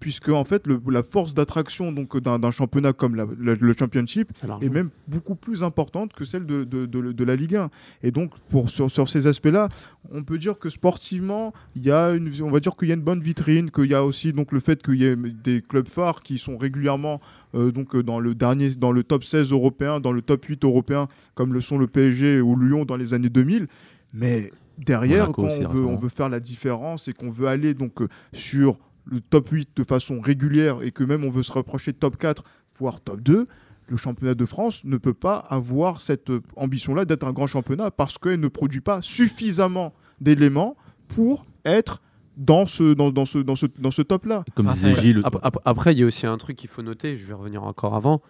Puisque 0.00 0.30
en 0.30 0.44
fait 0.44 0.66
le- 0.66 0.80
la 0.90 1.02
force 1.02 1.34
d'attraction 1.34 1.92
donc 1.92 2.16
d'un 2.18 2.50
championnat 2.50 2.92
comme 2.92 3.14
la- 3.14 3.26
la- 3.38 3.54
le 3.54 3.74
Championship 3.78 4.32
est 4.62 4.68
même 4.70 4.90
beaucoup 5.06 5.34
plus 5.34 5.62
importante 5.62 6.12
que 6.14 6.24
celle 6.24 6.46
de, 6.46 6.64
de, 6.64 6.86
de- 6.86 7.12
de 7.12 7.24
la 7.24 7.36
Ligue 7.36 7.56
1. 7.56 7.70
Et 8.02 8.10
donc, 8.10 8.32
pour, 8.50 8.70
sur, 8.70 8.90
sur 8.90 9.08
ces 9.08 9.26
aspects-là, 9.26 9.68
on 10.10 10.22
peut 10.24 10.38
dire 10.38 10.58
que 10.58 10.68
sportivement, 10.70 11.52
il 11.76 11.84
y 11.84 11.90
a 11.90 12.10
une, 12.14 12.32
on 12.42 12.50
va 12.50 12.60
dire 12.60 12.76
qu'il 12.76 12.88
y 12.88 12.92
a 12.92 12.94
une 12.94 13.02
bonne 13.02 13.20
vitrine, 13.22 13.70
qu'il 13.70 13.84
y 13.90 13.94
a 13.94 14.04
aussi 14.04 14.32
donc, 14.32 14.52
le 14.52 14.60
fait 14.60 14.82
qu'il 14.82 14.94
y 14.96 15.04
ait 15.04 15.16
des 15.16 15.60
clubs 15.62 15.88
phares 15.88 16.22
qui 16.22 16.38
sont 16.38 16.56
régulièrement 16.56 17.20
euh, 17.54 17.70
donc, 17.70 17.96
dans, 17.96 18.20
le 18.20 18.34
dernier, 18.34 18.70
dans 18.74 18.92
le 18.92 19.02
top 19.02 19.22
16 19.24 19.52
européen, 19.52 20.00
dans 20.00 20.12
le 20.12 20.22
top 20.22 20.44
8 20.46 20.64
européen, 20.64 21.08
comme 21.34 21.52
le 21.52 21.60
sont 21.60 21.76
le 21.78 21.86
PSG 21.86 22.40
ou 22.40 22.56
Lyon 22.56 22.84
dans 22.86 22.96
les 22.96 23.12
années 23.14 23.28
2000. 23.28 23.66
Mais 24.14 24.50
derrière, 24.78 25.24
Monaco 25.26 25.42
quand 25.42 25.48
on, 25.48 25.72
veut, 25.74 25.84
on 25.84 25.96
veut 25.96 26.08
faire 26.08 26.28
la 26.28 26.40
différence 26.40 27.06
et 27.08 27.12
qu'on 27.12 27.30
veut 27.30 27.46
aller 27.48 27.74
donc, 27.74 28.00
euh, 28.02 28.08
sur 28.32 28.78
le 29.04 29.20
top 29.20 29.48
8 29.50 29.70
de 29.76 29.84
façon 29.84 30.20
régulière 30.20 30.82
et 30.82 30.90
que 30.92 31.04
même 31.04 31.24
on 31.24 31.30
veut 31.30 31.42
se 31.42 31.52
rapprocher 31.52 31.92
de 31.92 31.96
top 31.96 32.16
4, 32.16 32.44
voire 32.78 33.00
top 33.00 33.20
2, 33.20 33.46
le 33.88 33.96
championnat 33.96 34.34
de 34.34 34.46
France 34.46 34.84
ne 34.84 34.96
peut 34.96 35.14
pas 35.14 35.36
avoir 35.36 36.00
cette 36.00 36.30
euh, 36.30 36.40
ambition-là 36.56 37.04
d'être 37.04 37.24
un 37.24 37.32
grand 37.32 37.46
championnat 37.48 37.90
parce 37.90 38.18
qu'elle 38.18 38.38
ne 38.38 38.48
produit 38.48 38.80
pas 38.80 39.02
suffisamment 39.02 39.92
d'éléments 40.20 40.76
pour 41.08 41.44
être 41.64 42.00
dans 42.36 42.66
ce, 42.66 42.94
dans, 42.94 43.10
dans 43.10 43.24
ce, 43.24 43.38
dans 43.38 43.56
ce, 43.56 43.66
dans 43.78 43.90
ce 43.90 44.02
top-là. 44.02 44.44
Comme 44.54 44.66
disait 44.74 44.94
Gilles, 45.00 45.20
Ap- 45.24 45.38
ap- 45.42 45.58
Après, 45.64 45.92
il 45.92 45.98
y 45.98 46.02
a 46.02 46.06
aussi 46.06 46.26
un 46.26 46.36
truc 46.38 46.56
qu'il 46.56 46.70
faut 46.70 46.82
noter, 46.82 47.16
je 47.16 47.26
vais 47.26 47.34
revenir 47.34 47.64
encore 47.64 47.94
avant. 47.96 48.22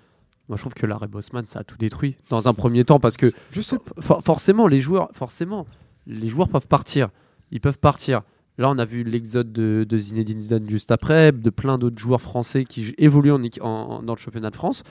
Moi, 0.49 0.57
je 0.57 0.63
trouve 0.63 0.75
que 0.75 0.87
l'arrêt 0.87 1.07
Bosman, 1.07 1.45
ça 1.45 1.61
a 1.61 1.65
tout 1.65 1.77
détruit 1.77 2.17
dans 2.31 2.49
un 2.49 2.55
premier 2.55 2.85
temps 2.85 2.99
parce 2.99 3.17
que 3.17 3.31
Je 3.53 3.61
sais 3.61 3.77
For- 4.01 4.23
forcément, 4.25 4.67
les 4.67 4.81
joueurs, 4.81 5.11
forcément, 5.13 5.67
les 6.07 6.29
joueurs 6.29 6.49
peuvent 6.49 6.67
partir. 6.67 7.11
Ils 7.53 7.61
peuvent 7.61 7.79
partir. 7.79 8.23
Là, 8.61 8.69
on 8.69 8.77
a 8.77 8.85
vu 8.85 9.05
l'exode 9.05 9.53
de, 9.53 9.87
de 9.89 9.99
Zinedine 9.99 10.43
Zidane 10.43 10.69
juste 10.69 10.91
après, 10.91 11.33
de 11.33 11.49
plein 11.49 11.79
d'autres 11.79 11.99
joueurs 11.99 12.21
français 12.21 12.65
qui 12.65 12.95
évoluent 12.99 13.31
dans 13.31 14.03
le 14.07 14.21
championnat 14.21 14.51
de 14.51 14.57
France. 14.57 14.83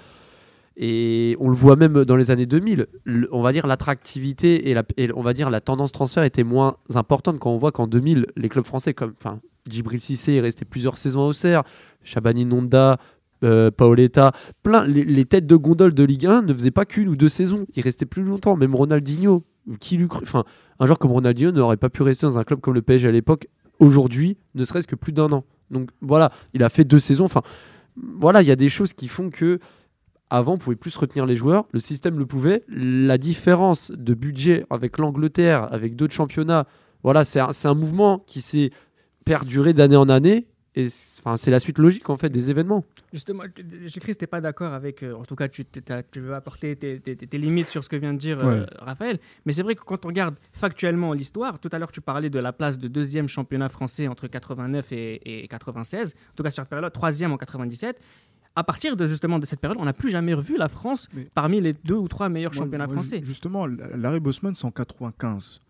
Et 0.75 1.37
on 1.39 1.49
le 1.49 1.55
voit 1.55 1.75
même 1.75 2.03
dans 2.03 2.15
les 2.15 2.31
années 2.31 2.47
2000. 2.47 2.87
Le- 3.03 3.29
on 3.31 3.43
va 3.43 3.51
dire 3.51 3.67
l'attractivité 3.67 4.71
et, 4.71 4.73
la, 4.73 4.83
et 4.97 5.11
on 5.13 5.21
va 5.21 5.33
dire 5.33 5.51
la 5.51 5.61
tendance 5.61 5.91
transfert 5.91 6.23
était 6.23 6.43
moins 6.43 6.77
importante 6.95 7.37
quand 7.37 7.51
on 7.51 7.57
voit 7.57 7.71
qu'en 7.71 7.85
2000, 7.85 8.25
les 8.35 8.49
clubs 8.49 8.65
français 8.65 8.95
comme 8.95 9.13
enfin 9.21 9.39
Djibril 9.69 9.99
Cissé 9.99 10.33
est 10.33 10.41
resté 10.41 10.65
plusieurs 10.65 10.97
saisons 10.97 11.21
à 11.21 11.27
Auxerre, 11.27 11.61
Chabani 12.03 12.45
Nonda, 12.45 12.97
euh, 13.43 13.69
Paoletta, 13.69 14.31
plein 14.63 14.83
les, 14.83 15.25
têtes 15.25 15.45
de 15.45 15.55
gondole 15.55 15.93
de 15.93 16.03
Ligue 16.03 16.25
1 16.25 16.41
ne 16.41 16.53
faisaient 16.55 16.71
pas 16.71 16.85
qu'une 16.85 17.07
ou 17.07 17.15
deux 17.15 17.29
saisons, 17.29 17.67
ils 17.75 17.83
restaient 17.83 18.07
plus 18.07 18.23
longtemps, 18.23 18.55
même 18.55 18.73
Ronaldinho, 18.73 19.43
qui 19.79 19.97
cru 20.07 20.23
enfin 20.23 20.43
un 20.79 20.85
joueur 20.85 20.97
comme 20.97 21.11
Ronaldinho 21.11 21.51
n'aurait 21.51 21.77
pas 21.77 21.89
pu 21.89 22.03
rester 22.03 22.25
dans 22.25 22.39
un 22.39 22.43
club 22.43 22.61
comme 22.61 22.73
le 22.73 22.81
PSG 22.81 23.07
à 23.07 23.11
l'époque 23.11 23.47
aujourd'hui, 23.79 24.37
ne 24.55 24.63
serait-ce 24.63 24.87
que 24.87 24.95
plus 24.95 25.13
d'un 25.13 25.31
an. 25.31 25.43
Donc 25.71 25.89
voilà, 26.01 26.31
il 26.53 26.63
a 26.63 26.69
fait 26.69 26.83
deux 26.83 26.99
saisons, 26.99 27.25
enfin 27.25 27.41
voilà, 27.95 28.41
il 28.41 28.47
y 28.47 28.51
a 28.51 28.55
des 28.55 28.69
choses 28.69 28.93
qui 28.93 29.07
font 29.07 29.29
que 29.29 29.59
avant, 30.29 30.53
on 30.53 30.57
pouvait 30.57 30.75
plus 30.75 30.95
retenir 30.95 31.25
les 31.25 31.35
joueurs, 31.35 31.65
le 31.71 31.79
système 31.79 32.19
le 32.19 32.25
pouvait. 32.25 32.63
La 32.67 33.17
différence 33.17 33.91
de 33.91 34.13
budget 34.13 34.63
avec 34.69 34.97
l'Angleterre, 34.99 35.67
avec 35.73 35.95
d'autres 35.95 36.13
championnats, 36.13 36.67
voilà, 37.03 37.23
c'est 37.23 37.39
un, 37.39 37.51
c'est 37.51 37.67
un 37.67 37.73
mouvement 37.73 38.19
qui 38.19 38.41
s'est 38.41 38.69
perduré 39.25 39.73
d'année 39.73 39.95
en 39.95 40.07
année. 40.07 40.45
Et 40.79 40.89
c'est- 40.89 41.19
enfin, 41.21 41.35
c'est 41.37 41.51
la 41.51 41.59
suite 41.59 41.77
logique 41.77 42.09
en 42.09 42.15
fait 42.17 42.29
des 42.29 42.49
événements. 42.49 42.83
Justement, 43.11 43.43
que 43.43 43.61
tu 43.61 43.99
n'es 44.21 44.27
pas 44.27 44.39
d'accord 44.41 44.73
avec. 44.73 45.03
euh, 45.03 45.13
en 45.15 45.25
tout 45.25 45.35
cas, 45.35 45.47
tu, 45.47 45.63
tu 45.65 46.19
veux 46.19 46.33
apporter 46.33 46.75
tes, 46.75 46.99
tes- 46.99 47.15
tes 47.15 47.37
limites 47.37 47.67
sur 47.67 47.83
ce 47.83 47.89
que 47.89 47.95
vient 47.95 48.13
de 48.13 48.17
dire 48.19 48.39
euh, 48.39 48.61
Ouais. 48.61 48.65
Raphaël. 48.79 49.19
Mais 49.45 49.51
c'est 49.51 49.63
vrai 49.63 49.75
que 49.75 49.83
quand 49.83 50.05
on 50.05 50.07
regarde 50.09 50.35
factuellement 50.53 51.13
l'histoire, 51.13 51.59
tout 51.59 51.69
à 51.71 51.79
l'heure, 51.79 51.91
tu 51.91 52.01
parlais 52.01 52.29
de 52.29 52.39
la 52.39 52.53
place 52.53 52.77
de 52.77 52.87
deuxième 52.87 53.27
championnat 53.27 53.69
français 53.69 54.07
entre 54.07 54.27
89 54.27 54.91
et, 54.91 55.43
et 55.43 55.47
96. 55.47 56.13
En 56.13 56.35
tout 56.35 56.43
cas, 56.43 56.51
sur 56.51 56.63
cette 56.63 56.69
période, 56.69 56.91
troisième 56.93 57.31
en 57.31 57.37
97. 57.37 57.99
À 58.55 58.63
partir 58.63 58.95
de 58.97 59.05
justement 59.07 59.39
de 59.39 59.45
cette 59.45 59.59
période, 59.59 59.77
on 59.79 59.85
n'a 59.85 59.93
plus 59.93 60.09
jamais 60.09 60.33
revu 60.33 60.57
la 60.57 60.67
France 60.69 61.07
Mais- 61.13 61.27
parmi 61.33 61.61
les 61.61 61.73
deux 61.73 61.95
ou 61.95 62.07
trois 62.07 62.29
meilleurs 62.29 62.53
Moi- 62.53 62.63
championnats 62.63 62.87
moi, 62.87 62.95
français. 62.95 63.19
ju- 63.19 63.25
Justement, 63.25 63.67
l'arrêt 63.67 64.19
Bosman, 64.19 64.55
c'est 64.55 64.65
en 64.65 64.71
95. 64.71 65.61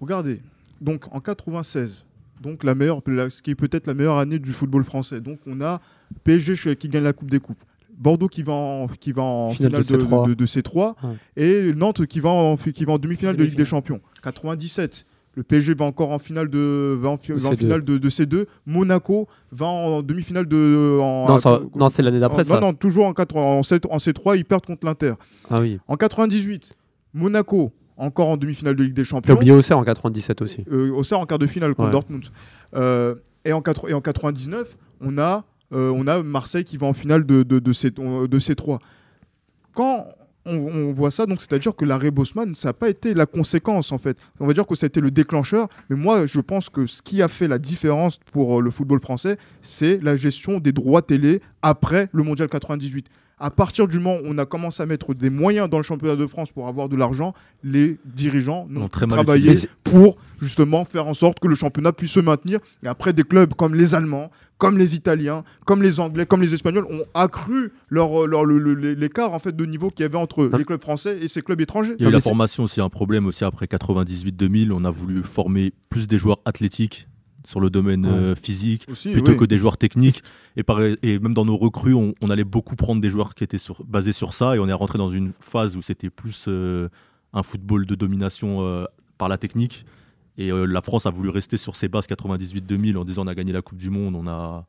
Regardez, 0.00 0.40
donc 0.80 1.04
en 1.14 1.20
96, 1.20 2.04
donc 2.44 2.62
la 2.62 2.74
meilleure, 2.74 3.00
la- 3.06 3.30
ce 3.30 3.42
qui 3.42 3.50
est 3.50 3.54
peut-être 3.56 3.86
la 3.88 3.94
meilleure 3.94 4.18
année 4.18 4.38
du 4.38 4.52
football 4.52 4.84
français. 4.84 5.20
Donc 5.20 5.38
on 5.46 5.60
a 5.60 5.80
PSG 6.24 6.76
qui 6.76 6.88
gagne 6.88 7.02
la 7.04 7.12
Coupe 7.12 7.30
des 7.30 7.40
Coupes. 7.40 7.62
Bordeaux 7.96 8.28
qui 8.28 8.42
va 8.42 8.52
en, 8.52 8.86
qui 8.88 9.12
va 9.12 9.22
en 9.22 9.50
Finale 9.50 9.82
finale, 9.82 10.00
de 10.00 10.04
de, 10.04 10.10
C3. 10.10 10.28
de- 10.28 10.34
de 10.34 10.46
C3 10.46 10.94
Ouais. 11.02 11.10
et 11.36 11.72
Nantes 11.74 12.06
qui 12.06 12.20
va 12.20 12.28
en, 12.30 12.56
qui 12.56 12.84
va 12.84 12.92
en 12.94 12.98
demi-finale 12.98 13.36
de 13.36 13.44
Ligue 13.44 13.56
des. 13.56 13.64
Champions. 13.64 14.00
97, 14.22 15.06
Le 15.36 15.42
PSG 15.42 15.74
va 15.74 15.84
encore 15.84 16.10
en 16.12 16.18
finale 16.20 16.48
de, 16.48 16.96
va 17.00 17.08
en, 17.10 17.16
fi- 17.16 17.32
va 17.32 17.48
en 17.48 17.52
C2. 17.52 17.56
finale 17.56 17.84
de, 17.84 17.98
de 17.98 18.08
C2. 18.10 18.46
Monaco 18.66 19.26
va 19.50 19.66
en 19.66 20.02
demi-finale 20.02 20.46
de. 20.46 20.98
En, 21.02 21.26
Non, 21.28 21.38
ça- 21.38 21.60
non, 21.74 21.88
c'est 21.88 22.02
l'année 22.02 22.20
d'après, 22.20 22.44
ça. 22.44 22.54
Non, 22.60 22.68
non, 22.68 22.74
toujours 22.74 23.06
en, 23.06 23.12
4 23.14 23.36
en, 23.36 23.62
C- 23.64 23.80
en 23.90 23.96
C3, 23.98 24.36
ils 24.38 24.44
perdent 24.44 24.66
contre 24.66 24.86
l'Inter. 24.86 25.14
Ah 25.50 25.56
oui. 25.60 25.78
En 25.88 25.96
98, 25.96 26.76
Monaco, 27.14 27.72
encore 27.96 28.28
en 28.28 28.36
demi-finale 28.36 28.74
de 28.76 28.82
Ligue 28.82 28.94
des 28.94 29.02
T'as 29.02 29.08
Champions. 29.08 29.34
oublié 29.34 29.52
Auxerre 29.52 29.78
en 29.78 29.84
97 29.84 30.42
aussi. 30.42 30.64
Euh, 30.70 30.90
Auxerre 30.92 31.20
en 31.20 31.26
quart 31.26 31.38
de 31.38 31.46
finale 31.46 31.74
contre 31.74 31.86
Ouais. 31.88 31.92
Dortmund. 31.92 32.24
Euh, 32.74 33.14
et, 33.44 33.52
en 33.52 33.60
quatre- 33.62 33.88
et 33.88 33.94
en 33.94 34.00
99, 34.00 34.76
on 35.00 35.18
a, 35.18 35.44
euh, 35.72 35.90
on 35.94 36.06
a 36.06 36.22
Marseille 36.22 36.64
qui 36.64 36.76
va 36.76 36.86
en 36.86 36.92
finale 36.92 37.24
de, 37.26 37.42
de, 37.42 37.58
de, 37.58 37.72
C, 37.72 37.90
de 37.90 38.38
C3. 38.38 38.78
Quand 39.74 40.06
on, 40.46 40.56
on 40.56 40.92
voit 40.92 41.10
ça, 41.10 41.24
donc 41.26 41.40
c'est-à-dire 41.40 41.74
que 41.74 41.84
l'arrêt 41.84 42.10
Bosman, 42.10 42.54
ça 42.54 42.68
n'a 42.68 42.72
pas 42.74 42.88
été 42.90 43.14
la 43.14 43.26
conséquence 43.26 43.92
en 43.92 43.98
fait. 43.98 44.18
On 44.40 44.46
va 44.46 44.52
dire 44.52 44.66
que 44.66 44.74
ça 44.74 44.84
a 44.86 44.88
été 44.88 45.00
le 45.00 45.10
déclencheur, 45.10 45.68
mais 45.88 45.96
moi 45.96 46.26
je 46.26 46.40
pense 46.40 46.68
que 46.68 46.86
ce 46.86 47.00
qui 47.00 47.22
a 47.22 47.28
fait 47.28 47.48
la 47.48 47.58
différence 47.58 48.18
pour 48.32 48.60
le 48.60 48.70
football 48.70 49.00
français, 49.00 49.38
c'est 49.62 49.98
la 50.02 50.16
gestion 50.16 50.58
des 50.58 50.72
droits 50.72 51.00
télé 51.02 51.40
après 51.62 52.08
le 52.12 52.22
Mondial 52.22 52.48
98. 52.48 53.06
À 53.38 53.50
partir 53.50 53.88
du 53.88 53.98
moment 53.98 54.16
où 54.18 54.26
on 54.26 54.38
a 54.38 54.46
commencé 54.46 54.82
à 54.82 54.86
mettre 54.86 55.12
des 55.12 55.28
moyens 55.30 55.68
dans 55.68 55.78
le 55.78 55.82
championnat 55.82 56.14
de 56.16 56.26
France 56.26 56.52
pour 56.52 56.68
avoir 56.68 56.88
de 56.88 56.96
l'argent, 56.96 57.34
les 57.64 57.98
dirigeants 58.04 58.66
Ont 58.70 58.80
n'ont 58.80 58.88
très 58.88 59.06
mal 59.06 59.16
travaillé 59.24 59.54
pour 59.82 60.16
justement 60.40 60.84
faire 60.84 61.06
en 61.08 61.14
sorte 61.14 61.40
que 61.40 61.48
le 61.48 61.54
championnat 61.54 61.92
puisse 61.92 62.12
se 62.12 62.20
maintenir. 62.20 62.60
Et 62.82 62.86
après, 62.86 63.12
des 63.12 63.24
clubs 63.24 63.52
comme 63.54 63.74
les 63.74 63.94
Allemands, 63.94 64.30
comme 64.58 64.78
les 64.78 64.94
Italiens, 64.94 65.42
comme 65.66 65.82
les 65.82 65.98
Anglais, 65.98 66.26
comme 66.26 66.42
les 66.42 66.54
Espagnols 66.54 66.86
ont 66.90 67.02
accru 67.14 67.72
leur, 67.88 68.26
leur- 68.28 68.44
le- 68.44 68.58
le- 68.58 68.94
l'écart 68.94 69.32
en 69.32 69.38
fait 69.40 69.54
de 69.56 69.64
niveau 69.66 69.90
qu'il 69.90 70.04
y 70.04 70.06
avait 70.06 70.16
entre 70.16 70.48
les 70.56 70.64
clubs 70.64 70.80
français 70.82 71.18
et 71.20 71.26
ces 71.28 71.42
clubs 71.42 71.60
étrangers. 71.60 71.94
Il 71.98 72.02
y 72.02 72.04
a 72.04 72.08
eu 72.08 72.12
mais 72.12 72.12
la 72.12 72.20
formation 72.20 72.62
aussi, 72.62 72.80
un 72.80 72.88
problème 72.88 73.26
aussi 73.26 73.44
après 73.44 73.66
98-2000. 73.66 74.70
On 74.72 74.84
a 74.84 74.90
voulu 74.90 75.22
former 75.22 75.72
plus 75.88 76.06
des 76.06 76.18
joueurs 76.18 76.38
athlétiques 76.44 77.08
sur 77.46 77.60
le 77.60 77.70
domaine 77.70 78.06
Ouais. 78.06 78.12
euh, 78.12 78.34
physique 78.34 78.86
Aussi, 78.90 79.10
plutôt 79.12 79.32
oui. 79.32 79.36
que 79.38 79.44
des 79.44 79.56
joueurs 79.56 79.76
techniques. 79.76 80.22
Et, 80.56 81.18
même 81.18 81.34
dans 81.34 81.44
nos 81.44 81.56
recrues, 81.56 81.94
on, 81.94 82.12
on 82.22 82.30
allait 82.30 82.44
beaucoup 82.44 82.76
prendre 82.76 83.00
des 83.00 83.10
joueurs 83.10 83.34
qui 83.34 83.44
étaient 83.44 83.58
sur- 83.58 83.84
basés 83.84 84.12
sur 84.12 84.32
ça. 84.32 84.56
Et 84.56 84.58
on 84.58 84.68
est 84.68 84.72
rentré 84.72 84.98
dans 84.98 85.10
une 85.10 85.32
phase 85.40 85.76
où 85.76 85.82
c'était 85.82 86.10
plus 86.10 86.46
euh, 86.48 86.88
un 87.32 87.42
football 87.42 87.86
de 87.86 87.94
domination 87.94 88.58
euh, 88.62 88.84
par 89.18 89.28
la 89.28 89.36
technique. 89.38 89.84
Et 90.38 90.50
euh, 90.50 90.64
la 90.64 90.80
France 90.82 91.06
a 91.06 91.10
voulu 91.10 91.28
rester 91.28 91.56
sur 91.56 91.76
ses 91.76 91.88
bases 91.88 92.06
98-2000 92.06 92.96
en 92.96 93.04
disant 93.04 93.24
on 93.24 93.28
a 93.28 93.34
gagné 93.34 93.52
la 93.52 93.62
Coupe 93.62 93.78
du 93.78 93.90
Monde, 93.90 94.16
on 94.16 94.26
a, 94.26 94.66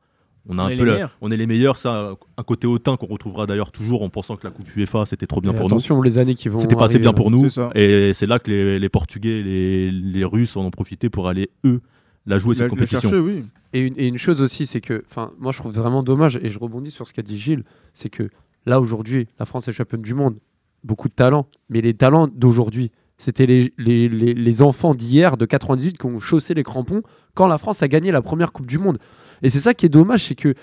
on 0.48 0.60
a 0.60 0.64
On 0.64 0.66
un 0.66 0.70
est 0.70 0.76
peu 0.76 0.84
les 0.84 0.90
la- 0.90 0.94
meilleurs. 0.96 1.18
on 1.22 1.32
est 1.32 1.38
les 1.38 1.48
meilleurs. 1.48 1.78
Ça, 1.78 2.12
un 2.38 2.44
côté 2.44 2.68
hautain 2.68 2.98
qu'on 2.98 3.08
retrouvera 3.08 3.48
d'ailleurs 3.48 3.72
toujours 3.72 4.04
en 4.04 4.10
pensant 4.10 4.36
que 4.36 4.46
la 4.46 4.52
Coupe 4.52 4.68
UEFA 4.76 5.06
c'était 5.08 5.26
trop 5.28 5.42
bien 5.42 5.52
Et 5.54 5.56
pour 5.56 5.64
nous. 5.70 5.76
attention, 5.76 6.02
les 6.04 6.18
années 6.20 6.36
qui 6.36 6.50
vont. 6.50 6.60
C'était 6.60 6.76
pas 6.76 6.86
assez 6.86 7.00
bien 7.00 7.10
là. 7.12 7.14
pour 7.16 7.32
nous. 7.32 7.48
Et 7.74 8.12
c'est 8.14 8.28
là 8.28 8.38
que 8.40 8.52
les, 8.52 8.78
les 8.80 8.90
Portugais, 8.90 9.42
les, 9.42 9.90
les 9.92 10.24
Russes 10.26 10.56
en 10.56 10.66
ont 10.66 10.72
profité 10.72 11.10
pour 11.10 11.28
aller, 11.28 11.50
eux, 11.66 11.82
la 12.26 12.38
jouer 12.38 12.56
cette 12.56 12.64
la 12.64 12.70
compétition. 12.70 13.00
chercher, 13.02 13.20
oui. 13.20 13.44
Et 13.74 13.80
une, 13.82 13.94
et 13.98 14.08
une 14.08 14.18
chose 14.18 14.42
aussi, 14.42 14.66
c'est 14.68 14.82
que, 14.82 15.04
enfin, 15.10 15.32
moi 15.40 15.52
je 15.52 15.60
trouve 15.60 15.74
vraiment 15.74 16.02
dommage, 16.04 16.40
et 16.42 16.50
je 16.50 16.58
rebondis 16.60 16.92
sur 16.92 17.08
ce 17.08 17.14
qu'a 17.14 17.22
dit 17.22 17.38
Gilles, 17.40 17.64
c'est 17.94 18.10
que 18.10 18.30
là 18.66 18.80
aujourd'hui, 18.80 19.28
la 19.40 19.46
France 19.46 19.68
est 19.68 19.74
championne 19.74 20.02
du 20.02 20.14
monde, 20.14 20.38
beaucoup 20.84 21.08
de 21.10 21.14
talents, 21.14 21.48
mais 21.70 21.82
les 21.82 21.94
talents 21.94 22.28
d'aujourd'hui, 22.28 22.92
c'était 23.18 23.46
les, 23.46 23.74
les, 23.78 24.10
les- 24.10 24.34
les 24.34 24.62
enfants 24.62 24.94
d'hier, 24.96 25.38
de 25.38 25.46
98, 25.46 25.98
qui 25.98 26.06
ont 26.06 26.20
chaussé 26.20 26.54
les 26.54 26.64
crampons 26.64 27.02
quand 27.34 27.48
la 27.48 27.58
France 27.58 27.82
a 27.84 27.88
gagné 27.88 28.12
la 28.12 28.22
première 28.22 28.52
Coupe 28.52 28.66
du 28.68 28.78
Monde. 28.78 28.98
Et 29.42 29.50
c'est 29.50 29.60
ça 29.60 29.74
qui 29.74 29.86
est 29.86 29.90
dommage, 29.90 30.26
c'est 30.26 30.36
que, 30.36 30.54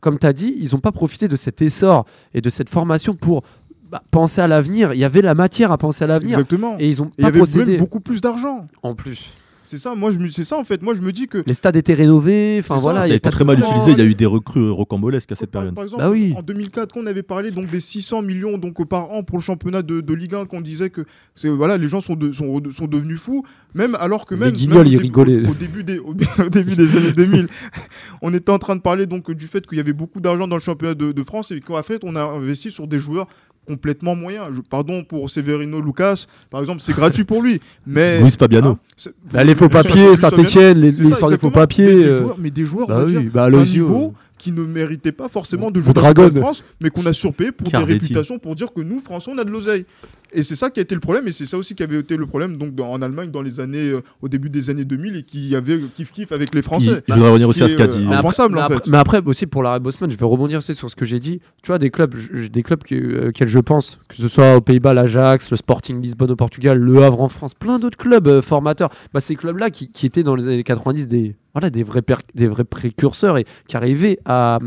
comme 0.00 0.18
tu 0.18 0.26
as 0.26 0.32
dit, 0.32 0.54
ils 0.58 0.70
n'ont 0.72 0.80
pas 0.80 0.92
profité 0.92 1.28
de 1.28 1.36
cet 1.36 1.62
essor 1.62 2.04
et 2.34 2.40
de 2.40 2.50
cette 2.50 2.68
formation 2.70 3.14
pour 3.14 3.42
bah, 3.90 4.02
penser 4.10 4.40
à 4.40 4.48
l'avenir. 4.48 4.92
Il 4.94 4.98
y 4.98 5.04
avait 5.04 5.22
la 5.22 5.34
matière 5.34 5.70
à 5.72 5.78
penser 5.78 6.04
à 6.04 6.06
l'avenir. 6.06 6.38
Exactement. 6.38 6.76
Et 6.78 6.88
ils 6.90 6.96
il 6.98 7.04
y 7.04 7.22
pas 7.22 7.26
avait 7.28 7.38
procédé. 7.38 7.72
même 7.72 7.80
beaucoup 7.80 8.00
plus 8.00 8.20
d'argent. 8.20 8.66
En 8.82 8.94
plus. 8.94 9.32
C'est 9.66 9.78
ça, 9.78 9.94
moi 9.94 10.10
je 10.10 10.18
me, 10.18 10.28
c'est 10.28 10.44
ça 10.44 10.56
en 10.56 10.64
fait. 10.64 10.82
Moi 10.82 10.94
je 10.94 11.00
me 11.00 11.12
dis 11.12 11.26
que 11.26 11.42
Les 11.46 11.54
stades 11.54 11.76
étaient 11.76 11.94
rénovés. 11.94 12.58
Enfin 12.60 12.76
voilà. 12.76 13.00
Ça 13.02 13.08
il 13.08 13.20
pas 13.20 13.30
très 13.30 13.44
mal 13.44 13.58
utilisé. 13.58 13.92
Il 13.92 13.98
y 13.98 14.00
a 14.00 14.04
eu 14.04 14.14
des 14.14 14.26
recrues 14.26 14.70
rocambolesques 14.70 15.32
à 15.32 15.34
cette 15.36 15.50
Par, 15.50 15.62
période. 15.62 15.74
par 15.74 15.84
exemple, 15.84 16.02
Bah 16.02 16.10
oui. 16.10 16.32
en 16.36 16.42
2004, 16.42 16.92
quand 16.94 17.00
on 17.00 17.06
avait 17.06 17.22
parlé 17.22 17.50
donc 17.50 17.70
des 17.70 17.80
600 17.80 18.22
millions 18.22 18.58
donc 18.58 18.82
par 18.88 19.10
an 19.10 19.22
pour 19.22 19.38
le 19.38 19.42
championnat 19.42 19.82
de, 19.82 20.00
de 20.00 20.14
Ligue 20.14 20.34
1, 20.34 20.46
qu'on 20.46 20.60
disait 20.60 20.90
que 20.90 21.04
c'est 21.34 21.48
voilà, 21.48 21.76
les 21.78 21.88
gens 21.88 22.00
sont, 22.00 22.14
de- 22.14 22.32
sont, 22.32 22.46
re- 22.46 22.70
sont 22.72 22.86
devenus 22.86 23.18
fous, 23.18 23.44
même 23.74 23.96
alors 24.00 24.24
que 24.26 24.34
même, 24.34 24.52
même 24.52 24.54
au 24.54 24.56
ils 24.56 24.68
début- 24.90 24.96
rigolaient. 24.96 25.48
Au, 25.48 25.54
début 25.54 25.84
des 25.84 25.98
au, 25.98 26.14
au 26.44 26.48
début 26.48 26.76
des 26.76 26.96
années 26.96 27.12
2000, 27.12 27.48
on 28.22 28.32
était 28.34 28.50
en 28.52 28.58
train 28.58 28.76
de 28.76 28.80
parler 28.80 29.06
donc 29.06 29.30
du 29.30 29.46
fait 29.46 29.66
qu'il 29.66 29.78
y 29.78 29.80
avait 29.80 29.92
beaucoup 29.92 30.20
d'argent 30.20 30.46
dans 30.48 30.56
le 30.56 30.62
championnat 30.62 30.94
de, 30.94 31.12
de 31.12 31.22
France 31.24 31.50
et 31.50 31.60
qu'en 31.60 31.82
fait 31.82 32.02
on 32.04 32.14
a 32.16 32.22
investi 32.22 32.70
sur 32.70 32.86
des 32.86 32.98
joueurs 32.98 33.26
complètement 33.66 34.14
moyens. 34.14 34.46
Je- 34.52 34.60
pardon 34.60 35.02
pour 35.02 35.28
Severino 35.28 35.80
Lucas, 35.80 36.26
par 36.50 36.60
exemple, 36.60 36.80
c'est 36.82 36.94
gratuit 36.94 37.24
pour 37.24 37.42
lui, 37.42 37.60
mais 37.86 38.20
Luis 38.20 38.30
Fabiano. 38.30 38.78
C'est- 38.96 39.12
Bah, 39.32 39.44
les 39.44 39.54
faux 39.54 39.68
papiers. 39.68 40.16
Saint-Etienne, 40.16 40.80
l'histoire 40.80 41.30
des 41.30 41.38
faux 41.38 41.50
papiers. 41.50 41.86
Mais 41.86 41.94
des 41.94 42.08
euh, 42.08 42.18
joueurs, 42.18 42.36
mais 42.38 42.50
des 42.50 42.64
joueurs, 42.64 42.86
on 42.88 42.92
Bah 42.94 43.04
oui, 43.06 43.30
bah 43.32 43.50
niveau 43.50 44.14
qui 44.38 44.52
ne 44.52 44.62
méritait 44.62 45.12
pas 45.12 45.28
forcément 45.28 45.70
de 45.70 45.80
Ou 45.80 45.84
jouer 45.84 45.92
la 45.94 46.30
France, 46.40 46.62
mais 46.80 46.90
qu'on 46.90 47.04
a 47.06 47.12
surpayé 47.12 47.52
pour 47.52 47.68
des 47.68 47.76
réputations, 47.78 48.38
pour 48.38 48.54
dire 48.54 48.72
que 48.72 48.80
nous, 48.80 49.00
Français, 49.00 49.30
on 49.34 49.38
a 49.38 49.44
de 49.44 49.50
l'oseille. 49.50 49.86
Et 50.36 50.42
c'est 50.42 50.54
ça 50.54 50.70
qui 50.70 50.78
a 50.80 50.82
été 50.82 50.94
le 50.94 51.00
problème, 51.00 51.26
et 51.28 51.32
c'est 51.32 51.46
ça 51.46 51.56
aussi 51.56 51.74
qui 51.74 51.82
avait 51.82 51.98
été 51.98 52.16
le 52.16 52.26
problème 52.26 52.58
donc, 52.58 52.74
dans- 52.74 52.92
en 52.92 53.00
Allemagne 53.00 53.30
dans 53.30 53.40
les 53.42 53.58
années, 53.58 53.88
euh, 53.88 54.02
au 54.20 54.28
début 54.28 54.50
des 54.50 54.68
années 54.70 54.84
2000, 54.84 55.16
et 55.16 55.22
qui 55.22 55.56
avait 55.56 55.78
kiff-kiff 55.98 56.32
avec 56.32 56.54
les 56.54 56.60
Français. 56.62 57.02
je 57.08 57.14
voudrais 57.14 57.30
revenir 57.30 57.48
aussi 57.48 57.62
à 57.62 57.66
qui 57.66 57.72
ce 57.72 57.76
qu'a 57.76 57.86
dit. 57.86 57.96
euh, 57.96 58.00
Mais 58.00 58.06
après- 58.06 58.18
impensable, 58.18 58.54
mais 58.54 58.60
en 58.60 58.64
après, 58.64 58.76
fait. 58.76 58.86
mais 58.90 58.98
après 58.98 59.22
aussi 59.24 59.46
pour 59.46 59.62
l'arrêt 59.62 59.80
Bosman, 59.80 60.10
je 60.10 60.16
vais 60.16 60.26
rebondir 60.26 60.58
aussi 60.58 60.74
sur 60.74 60.90
ce 60.90 60.94
que 60.94 61.04
j'ai 61.06 61.18
dit. 61.20 61.40
Tu 61.62 61.68
vois, 61.68 61.78
des 61.78 61.90
clubs, 61.90 62.14
des 62.50 62.62
clubs 62.62 62.82
que, 62.84 62.94
euh, 62.94 63.28
auxquels 63.30 63.48
je 63.48 63.58
pense, 63.58 63.98
que 64.08 64.16
ce 64.16 64.28
soit 64.28 64.56
aux 64.56 64.60
Pays-Bas, 64.60 64.92
l'Ajax, 64.92 65.50
le 65.50 65.56
Sporting 65.56 66.00
Lisbonne 66.02 66.30
au 66.30 66.36
Portugal, 66.36 66.78
le 66.78 67.02
Havre 67.02 67.22
en 67.22 67.28
France, 67.28 67.54
plein 67.54 67.78
d'autres 67.78 67.96
clubs 67.98 68.28
euh, 68.28 68.42
formateurs. 68.42 68.90
Bah, 69.14 69.20
ces 69.20 69.36
clubs-là 69.36 69.70
qui, 69.70 69.90
qui 69.90 70.04
étaient 70.04 70.22
dans 70.22 70.36
les 70.36 70.46
années 70.46 70.62
90 70.64 71.08
des, 71.08 71.34
voilà, 71.54 71.70
des, 71.70 71.82
vrais, 71.82 72.02
per- 72.02 72.16
des 72.34 72.46
vrais 72.46 72.64
précurseurs 72.64 73.38
et 73.38 73.46
qui 73.68 73.76
arrivaient 73.76 74.18
à, 74.26 74.58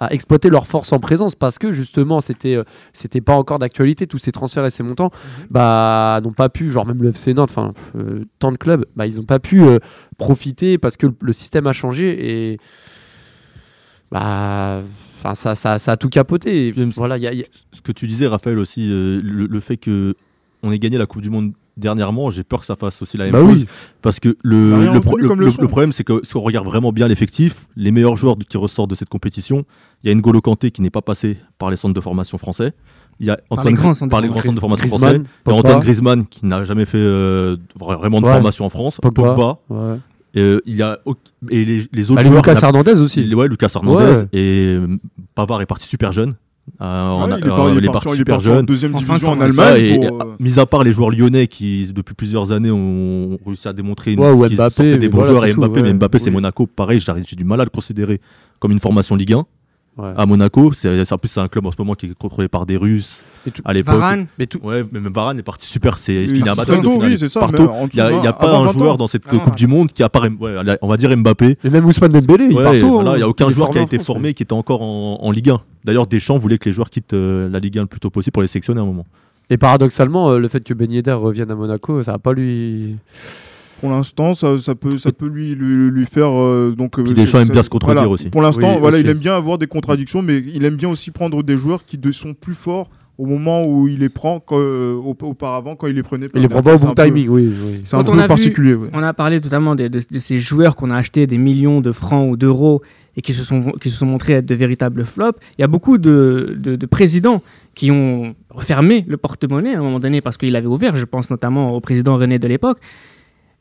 à 0.00 0.12
exploiter 0.12 0.48
leur 0.48 0.66
force 0.66 0.92
en 0.92 0.98
présence 0.98 1.34
parce 1.36 1.58
que 1.58 1.70
justement 1.72 2.20
c'était 2.20 2.56
euh, 2.56 2.64
c'était 2.92 3.20
pas 3.20 3.34
encore 3.34 3.58
d'actualité 3.58 4.06
tous 4.06 4.18
ces 4.18 4.32
transferts 4.32 4.64
et 4.64 4.70
ces 4.70 4.82
montants 4.82 5.10
bah 5.50 6.20
n'ont 6.24 6.32
pas 6.32 6.48
pu 6.48 6.70
genre 6.70 6.86
même 6.86 7.02
le 7.02 7.10
FC 7.10 7.34
Nantes 7.34 7.50
enfin 7.50 7.72
euh, 7.96 8.24
tant 8.38 8.50
de 8.50 8.56
clubs 8.56 8.86
bah 8.96 9.06
ils 9.06 9.20
ont 9.20 9.24
pas 9.24 9.38
pu 9.38 9.62
euh, 9.62 9.78
profiter 10.16 10.78
parce 10.78 10.96
que 10.96 11.06
le, 11.20 11.32
système 11.34 11.66
a 11.66 11.72
changé 11.74 12.50
et 12.52 12.58
bah 14.10 14.82
enfin 15.18 15.34
ça, 15.34 15.54
ça, 15.54 15.78
ça 15.78 15.92
a 15.92 15.96
tout 15.96 16.08
capoté. 16.08 16.72
Voilà 16.96 17.16
il 17.16 17.22
y 17.22 17.26
a- 17.26 17.32
il 17.32 17.38
y 17.40 17.42
a- 17.42 17.46
Ce 17.72 17.80
que 17.82 17.92
tu 17.92 18.06
disais, 18.06 18.26
Raphaël, 18.26 18.58
aussi, 18.58 18.90
euh, 18.90 19.20
le, 19.22 19.46
le 19.46 19.60
fait 19.60 19.76
que 19.76 20.14
on 20.62 20.72
ait 20.72 20.78
gagné 20.78 20.98
la 20.98 21.06
Coupe 21.06 21.22
du 21.22 21.30
Monde 21.30 21.52
dernièrement, 21.76 22.30
j'ai 22.30 22.42
peur 22.42 22.60
que 22.60 22.66
ça 22.66 22.76
fasse 22.76 23.00
aussi 23.02 23.16
la 23.16 23.24
même 23.24 23.32
bah 23.32 23.40
chose. 23.40 23.60
oui 23.62 23.66
Parce 24.02 24.20
que 24.20 24.36
le, 24.42 24.74
rien 24.76 24.92
le, 24.92 25.00
pro- 25.00 25.10
retenu 25.12 25.22
le- 25.22 25.28
comme 25.28 25.40
le- 25.40 25.46
leçon. 25.46 25.62
le 25.62 25.68
problème, 25.68 25.92
c'est 25.92 26.04
que 26.04 26.20
si 26.24 26.36
on 26.36 26.40
regarde 26.40 26.66
vraiment 26.66 26.92
bien 26.92 27.08
l'effectif, 27.08 27.66
les 27.76 27.90
meilleurs 27.92 28.16
joueurs 28.16 28.36
qui 28.48 28.56
ressortent 28.56 28.90
de 28.90 28.94
cette 28.94 29.08
compétition, 29.08 29.64
il 30.02 30.08
y 30.08 30.12
a 30.12 30.14
N'Golo 30.14 30.40
Kanté 30.40 30.70
qui 30.70 30.82
n'est 30.82 30.90
pas 30.90 31.02
passé 31.02 31.36
par 31.58 31.70
les 31.70 31.76
centres 31.76 31.94
de 31.94 32.00
formation 32.00 32.38
français. 32.38 32.72
Il 33.18 33.26
y 33.26 33.30
a 33.30 33.36
Par 33.36 33.58
Antoine 33.58 33.66
les 33.68 33.72
grands 33.74 33.90
Gri- 33.90 33.94
centres 33.94 34.06
de 34.06 34.10
par 34.10 34.20
les 34.20 34.28
formation. 34.28 34.30
grands 34.30 34.40
centres 34.42 34.54
de 34.54 34.60
formation 34.60 34.86
Griezmann, 34.86 35.24
français. 35.24 35.30
Il 35.46 35.50
y 35.50 35.54
a. 35.54 35.58
Antoine 35.58 35.80
Griezmann 35.80 36.26
qui 36.26 36.46
n'a 36.46 36.64
jamais 36.64 36.86
fait 36.86 36.98
euh, 36.98 37.56
vra- 37.78 37.96
vraiment 37.98 38.20
de 38.20 38.26
Ouais. 38.26 38.32
formation 38.32 38.64
en 38.64 38.70
France. 38.70 38.98
Pogba. 39.02 39.22
Pogba. 39.34 39.58
Ouais. 39.68 39.98
Euh, 40.36 40.60
il 40.64 40.76
y 40.76 40.82
a 40.82 40.98
et 41.50 41.64
les, 41.64 41.86
les 41.92 42.10
autres 42.10 42.22
Bah, 42.22 42.22
joueurs. 42.22 42.36
Lucas 42.42 42.54
n'a- 42.54 42.60
Hernandez 42.68 43.00
aussi 43.00 43.20
il- 43.22 43.34
ouais, 43.34 43.48
Lucas 43.48 43.70
Hernandez 43.74 44.04
Ouais. 44.04 44.28
et 44.32 44.78
Pavard 45.34 45.60
est 45.60 45.66
parti 45.66 45.86
super 45.88 46.12
jeune. 46.12 46.34
Euh, 46.82 46.84
en- 46.84 47.28
Ouais, 47.30 47.36
il 47.38 47.44
est 47.44 47.46
euh, 47.46 47.50
parti- 47.50 47.68
il 47.68 47.76
il 47.76 47.84
est 47.84 47.84
est 47.84 47.92
parti 47.92 47.92
parti 47.92 48.08
en- 48.08 48.12
il 48.12 48.14
est 48.14 48.16
super 48.18 48.36
en 48.36 48.40
jeune. 48.40 48.66
deuxième 48.66 48.94
En 48.94 48.98
fin 48.98 49.04
de 49.04 49.08
division 49.08 49.28
en 49.30 49.40
Allemagne. 49.40 49.82
et, 49.84 49.94
pour, 49.96 50.22
euh, 50.22 50.24
mis 50.38 50.58
à 50.58 50.64
part 50.66 50.82
les 50.82 50.92
joueurs 50.94 51.10
lyonnais 51.10 51.46
qui, 51.46 51.92
depuis 51.94 52.14
plusieurs 52.14 52.52
années, 52.52 52.70
ont 52.70 53.38
réussi 53.44 53.68
à 53.68 53.72
démontrer 53.74 54.12
une, 54.14 54.20
Ouais, 54.20 54.48
Mbappé, 54.48 54.96
des 54.96 55.08
bons 55.10 55.18
voilà, 55.18 55.34
joueurs. 55.34 55.50
tout, 55.50 55.60
Mbappé, 55.60 55.80
ouais. 55.80 55.86
mais 55.88 55.92
Mbappé, 55.94 56.18
c'est 56.18 56.26
Oui. 56.26 56.32
Monaco. 56.32 56.66
Pareil, 56.66 57.00
j'ai 57.00 57.36
du 57.36 57.44
mal 57.44 57.60
à 57.60 57.64
le 57.64 57.70
considérer 57.70 58.20
comme 58.58 58.72
une 58.72 58.78
formation 58.80 59.14
Ligue 59.14 59.34
1 59.34 59.44
Ouais. 60.00 60.12
à 60.16 60.26
Monaco. 60.26 60.72
C'est 60.72 61.12
en 61.12 61.18
plus 61.18 61.28
c'est 61.28 61.40
un 61.40 61.48
club 61.48 61.66
en 61.66 61.70
ce 61.70 61.76
moment 61.78 61.94
qui 61.94 62.06
est 62.06 62.14
contrôlé 62.18 62.48
par 62.48 62.66
des 62.66 62.76
Russes. 62.76 63.22
Et 63.46 63.50
tout- 63.50 63.62
À 63.64 63.72
l'époque, 63.72 63.94
Varane, 63.94 64.26
mais 64.38 64.46
tout 64.46 64.58
ouais, 64.62 64.84
mais 64.92 65.00
même 65.00 65.12
Varane 65.14 65.38
est 65.38 65.42
parti 65.42 65.66
super. 65.66 65.98
C'est 65.98 66.26
ce 66.26 66.32
Il 66.32 66.38
qu'il 66.42 66.48
a 66.48 66.52
oui, 66.52 67.16
c'est 67.18 67.28
ça, 67.30 67.48
Il 67.50 67.98
n'y 68.20 68.26
a, 68.26 68.32
pas 68.34 68.54
un 68.54 68.64
20 68.64 68.72
joueur 68.72 68.94
ans. 68.94 68.96
dans 68.98 69.06
cette 69.06 69.26
Avant 69.28 69.38
Coupe 69.44 69.56
du 69.56 69.66
Monde 69.66 69.90
qui 69.92 70.02
a 70.02 70.08
part, 70.10 70.24
ouais, 70.24 70.56
on 70.82 70.88
va 70.88 70.96
dire 70.98 71.16
Mbappé. 71.16 71.56
mais 71.64 71.70
même 71.70 71.86
Ousmane 71.86 72.12
Dembélé 72.12 72.48
il 72.50 72.56
Ouais, 72.56 72.62
part 72.64 72.78
tôt 72.78 72.90
voilà, 72.90 73.10
hein. 73.12 73.14
il 73.14 73.18
n'y 73.18 73.22
a 73.22 73.28
aucun 73.28 73.48
joueur 73.50 73.70
qui 73.70 73.78
a 73.78 73.82
été 73.82 73.96
France, 73.96 74.06
formé 74.06 74.34
qui 74.34 74.42
était 74.42 74.52
encore 74.52 74.82
en, 74.82 75.18
en 75.22 75.30
Ligue 75.30 75.50
1. 75.50 75.60
D'ailleurs, 75.84 76.06
Deschamps 76.06 76.36
voulait 76.36 76.58
que 76.58 76.68
les 76.68 76.72
joueurs 76.72 76.90
quittent 76.90 77.14
euh, 77.14 77.48
la 77.48 77.60
Ligue 77.60 77.78
1 77.78 77.82
le 77.82 77.86
plus 77.86 78.00
tôt 78.00 78.10
possible 78.10 78.32
pour 78.32 78.42
les 78.42 78.48
sélectionner 78.48 78.80
à 78.80 78.82
un 78.82 78.86
moment. 78.86 79.06
Et 79.48 79.56
paradoxalement, 79.56 80.30
euh, 80.30 80.38
le 80.38 80.48
fait 80.48 80.62
que 80.62 80.74
Ben 80.74 80.92
Yedder 80.92 81.12
revienne 81.12 81.50
à 81.50 81.54
Monaco, 81.54 82.02
ça 82.02 82.12
va 82.12 82.18
pas 82.18 82.32
lui. 82.34 82.96
Pour 83.80 83.90
l'instant, 83.90 84.34
ça, 84.34 84.58
ça 84.58 84.74
peut, 84.74 84.98
ça 84.98 85.10
peut 85.12 85.26
lui, 85.26 85.54
lui, 85.54 85.90
lui 85.90 86.06
faire. 86.06 86.30
euh, 86.30 86.74
donc, 86.76 86.98
euh, 86.98 87.02
Puis 87.02 87.12
Deschamps 87.14 87.38
ça- 87.38 87.42
aime 87.42 87.48
bien 87.48 87.62
se 87.62 87.70
contredire 87.70 88.02
voilà. 88.02 88.10
aussi. 88.10 88.28
Pour 88.28 88.42
l'instant, 88.42 88.74
Oui, 88.74 88.78
voilà, 88.80 88.96
aussi. 88.98 89.04
il 89.06 89.10
aime 89.10 89.18
bien 89.18 89.36
avoir 89.36 89.58
des 89.58 89.66
contradictions, 89.66 90.22
mais 90.22 90.42
il 90.54 90.64
aime 90.64 90.76
bien 90.76 90.88
aussi 90.88 91.10
prendre 91.10 91.42
des 91.42 91.56
joueurs 91.56 91.84
qui 91.84 91.96
de- 91.98 92.12
sont 92.12 92.34
plus 92.34 92.54
forts 92.54 92.90
au 93.18 93.26
moment 93.26 93.66
où 93.66 93.86
il 93.88 93.98
les 94.00 94.08
prend 94.08 94.42
euh, 94.52 94.94
auparavant 94.96 95.76
quand 95.76 95.86
il 95.86 95.94
les 95.94 96.02
prenait. 96.02 96.26
Il 96.34 96.40
les 96.40 96.48
prend 96.48 96.62
pas 96.62 96.76
au 96.76 96.78
bon 96.78 96.94
timing, 96.94 97.28
oui. 97.28 97.48
oui. 97.48 97.80
C'est 97.84 97.96
un 97.96 98.04
peu 98.04 98.12
vu- 98.12 98.26
particulier. 98.26 98.74
ouais. 98.74 98.88
On 98.94 99.02
a 99.02 99.12
parlé 99.12 99.40
totalement 99.40 99.74
de, 99.74 99.88
de- 99.88 100.00
de 100.10 100.18
ces 100.18 100.38
joueurs 100.38 100.74
qu'on 100.76 100.90
a 100.90 100.96
achetés 100.96 101.26
des 101.26 101.36
millions 101.38 101.80
de 101.82 101.92
francs 101.92 102.30
ou 102.30 102.36
d'euros 102.38 102.80
et 103.16 103.22
qui 103.22 103.34
se, 103.34 103.42
sont, 103.42 103.72
qui 103.80 103.90
se 103.90 103.96
sont 103.98 104.06
montrés 104.06 104.34
être 104.34 104.46
de 104.46 104.54
véritables 104.54 105.04
flops. 105.04 105.38
Il 105.58 105.60
y 105.60 105.64
a 105.64 105.68
beaucoup 105.68 105.98
de, 105.98 106.56
de- 106.58 106.76
de 106.76 106.86
présidents 106.86 107.42
qui 107.74 107.90
ont 107.90 108.34
refermé 108.50 109.04
le 109.06 109.16
porte-monnaie 109.18 109.74
à 109.74 109.78
un 109.80 109.82
moment 109.82 110.00
donné 110.00 110.20
parce 110.22 110.36
qu'il 110.38 110.54
avait 110.56 110.66
ouvert. 110.66 110.96
Je 110.96 111.04
pense 111.04 111.28
notamment 111.28 111.72
au 111.74 111.80
président 111.80 112.16
René 112.16 112.38
de 112.38 112.48
l'époque. 112.48 112.78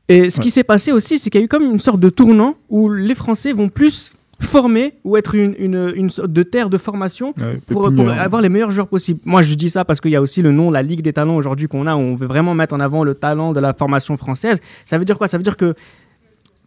Et 0.09 0.29
ce 0.29 0.41
qui 0.41 0.49
s'est 0.49 0.63
passé 0.63 0.91
aussi, 0.91 1.17
c'est 1.19 1.29
qu'il 1.29 1.39
y 1.39 1.43
a 1.43 1.45
eu 1.45 1.47
comme 1.47 1.63
une 1.63 1.79
sorte 1.79 1.99
de 1.99 2.09
tournant 2.09 2.55
où 2.69 2.89
les 2.89 3.15
Français 3.15 3.53
vont 3.53 3.69
plus 3.69 4.13
former 4.41 4.93
ou 5.03 5.17
être 5.17 5.35
une, 5.35 5.53
une, 5.59 5.91
une 5.95 6.09
sorte 6.09 6.31
de 6.31 6.43
terre 6.43 6.69
de 6.69 6.77
formation 6.77 7.33
Ouais, 7.37 7.59
pour, 7.67 7.87
avoir 7.87 8.41
les 8.41 8.47
meilleurs 8.49 8.71
joueurs 8.71 8.87
possibles. 8.87 9.19
Moi, 9.25 9.41
je 9.43 9.53
dis 9.53 9.69
ça 9.69 9.83
parce 9.85 9.99
qu'il 10.01 10.11
y 10.11 10.15
a 10.15 10.21
aussi 10.21 10.41
le 10.41 10.51
nom, 10.51 10.71
la 10.71 10.81
Ligue 10.81 11.01
des 11.01 11.11
talents 11.13 11.35
aujourd'hui 11.35 11.67
qu'on 11.67 11.85
a, 11.87 11.95
où 11.95 11.99
on 11.99 12.15
veut 12.15 12.25
vraiment 12.27 12.53
mettre 12.55 12.73
en 12.73 12.79
avant 12.79 13.03
le 13.03 13.13
talent 13.15 13.51
de 13.53 13.59
la 13.59 13.73
formation 13.73 14.15
française. 14.17 14.59
Ça 14.85 14.97
veut 14.97 15.05
dire 15.05 15.17
quoi? 15.17 15.27
Ça 15.27 15.37
veut 15.37 15.43
dire 15.43 15.57
que 15.57 15.75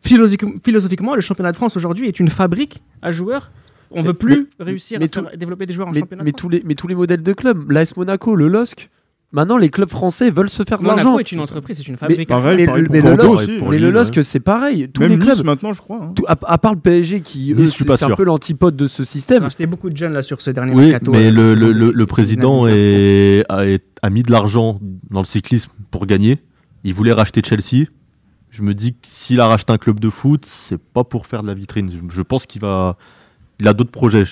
philosophiquement, 0.05 1.15
le 1.15 1.21
championnat 1.21 1.53
de 1.53 1.57
France 1.57 1.77
aujourd'hui 1.77 2.07
est 2.09 2.21
une 2.21 2.29
fabrique 2.29 2.83
à 3.03 3.13
joueurs. 3.13 3.51
On 3.91 3.97
Mais- 4.03 4.09
veut 4.09 4.15
plus 4.15 4.49
réussir 4.59 4.99
mais 4.99 5.07
à 5.07 5.09
faire- 5.23 5.37
développer 5.37 5.67
des 5.67 5.75
joueurs 5.75 5.89
en 5.89 5.93
mais, 5.93 6.01
championnat 6.01 6.25
mais 6.25 6.31
France. 6.31 6.41
tous 6.41 6.49
les, 6.49 6.63
mais 6.65 6.75
tous 6.75 6.89
les 6.89 6.95
modèles 6.95 7.23
de 7.23 7.33
clubs, 7.33 7.71
l'AS 7.71 7.95
Monaco, 7.97 8.35
le 8.35 8.49
LOSC, 8.49 8.89
maintenant 9.33 9.57
les 9.57 9.69
clubs 9.71 9.89
français 9.91 10.31
veulent 10.31 10.51
se 10.51 10.63
faire 10.63 10.79
de 10.79 10.85
l'argent. 10.87 11.05
Monaco 11.13 11.21
est 11.21 11.33
une 11.33 11.41
entreprise, 11.41 11.79
c'est 11.79 11.89
une 11.89 11.97
fabrique. 11.97 12.29
pareil, 12.29 12.57
Mais, 12.57 12.67
pareil 12.67 12.83
le- 12.85 12.89
mais 12.91 13.01
LOSC, 13.01 13.51
mais 13.69 13.79
le 13.79 13.91
LOSC, 13.91 14.23
c'est 14.23 14.41
pareil. 14.41 14.89
Tous 14.93 15.01
Même 15.01 15.11
les 15.13 15.17
Nice 15.17 15.27
clubs, 15.35 15.45
maintenant, 15.47 15.73
je 15.73 15.81
crois. 15.81 16.01
hein. 16.03 16.13
tout- 16.15 16.25
à, 16.29 16.37
à 16.45 16.59
part 16.59 16.75
le 16.75 16.81
PSG 16.81 17.21
qui, 17.21 17.53
eux, 17.53 17.57
Nice, 17.57 17.75
c'est 17.77 18.03
un 18.03 18.11
peu 18.17 18.25
l'antipode 18.25 18.77
de 18.77 18.87
ce 18.87 19.03
On 19.03 19.05
système. 19.05 19.43
a 19.43 19.47
acheté 19.47 19.67
beaucoup 19.67 19.91
de 19.91 19.97
jeunes 19.97 20.13
là 20.13 20.23
sur 20.23 20.41
ce 20.41 20.51
dernier 20.51 20.73
Oui, 20.75 20.91
mercato, 20.91 21.13
mais 21.13 21.27
euh, 21.27 21.31
le, 21.31 21.55
saison 21.55 21.67
le, 21.67 21.73
le- 21.73 21.87
de- 21.87 21.93
le 21.93 22.07
président 22.07 22.67
est- 22.69 23.45
a, 23.49 23.67
est- 23.67 23.85
a 24.03 24.11
mis 24.11 24.23
de 24.23 24.31
l'argent 24.31 24.79
dans 25.11 25.21
le 25.21 25.27
cyclisme 25.27 25.71
pour 25.91 26.07
gagner. 26.07 26.39
Il 26.85 26.95
voulait 26.95 27.13
racheter 27.13 27.43
Chelsea. 27.45 27.87
Je 28.51 28.63
me 28.63 28.75
dis 28.75 28.93
que 28.93 28.99
s'il 29.05 29.41
a 29.41 29.47
racheté 29.47 29.73
un 29.73 29.79
club 29.79 29.99
de 29.99 30.11
foot, 30.11 30.45
c'est 30.45 30.77
pas 30.79 31.05
pour 31.05 31.27
faire 31.27 31.43
de 31.43 31.47
la 31.47 31.55
vitrine. 31.55 31.91
Je, 31.91 32.15
je 32.17 32.23
pense 32.23 32.45
qu'il 32.45 32.61
va. 32.61 32.97
Il 33.61 33.69
a 33.69 33.73
d'autres 33.73 33.91
projets. 33.91 34.25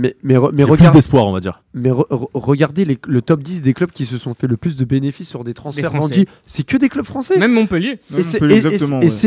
Mais, 0.00 0.14
mais, 0.22 0.34
re- 0.36 0.50
mais 0.52 0.64
plus 0.64 0.90
d'espoir, 0.92 1.26
on 1.26 1.32
va 1.32 1.40
dire. 1.40 1.62
mais 1.74 1.90
re- 1.90 2.06
re- 2.08 2.28
regardez 2.34 2.84
les- 2.84 2.98
le 3.06 3.20
top 3.20 3.42
10 3.42 3.62
des 3.62 3.74
clubs 3.74 3.90
qui 3.90 4.06
se 4.06 4.16
sont 4.16 4.32
fait 4.34 4.46
le 4.46 4.56
plus 4.56 4.76
de 4.76 4.84
bénéfices 4.84 5.28
sur 5.28 5.42
des 5.42 5.54
transferts 5.54 5.90
vendus. 6.00 6.26
C'est 6.46 6.62
que 6.64 6.76
des 6.76 6.88
clubs 6.88 7.04
français. 7.04 7.36
Même 7.38 7.52
Montpellier. 7.52 7.98
Et 8.16 8.22
c'est- 8.22 8.38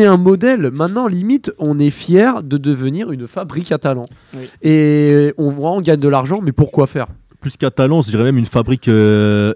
ouais. 0.02 0.08
un 0.08 0.18
modèle. 0.18 0.70
Maintenant, 0.72 1.08
limite, 1.08 1.52
on 1.60 1.78
est 1.78 1.90
fier 1.90 2.42
de 2.44 2.58
devenir 2.58 3.12
une 3.12 3.28
fabrique 3.28 3.72
à 3.72 3.78
talent. 3.80 4.06
Oui. 4.34 4.48
Et 4.62 5.34
on 5.38 5.50
voit, 5.52 5.72
on 5.72 5.82
gagne 5.82 6.00
de 6.00 6.08
l'argent, 6.08 6.40
mais 6.42 6.52
pourquoi 6.54 6.88
faire? 6.88 7.08
Plus 7.42 7.58
qu'à 7.58 7.72
talent, 7.72 8.04
je 8.04 8.12
dirais 8.12 8.24
même 8.24 8.38
une 8.38 8.46
fabrique. 8.46 8.88
euh, 8.88 9.54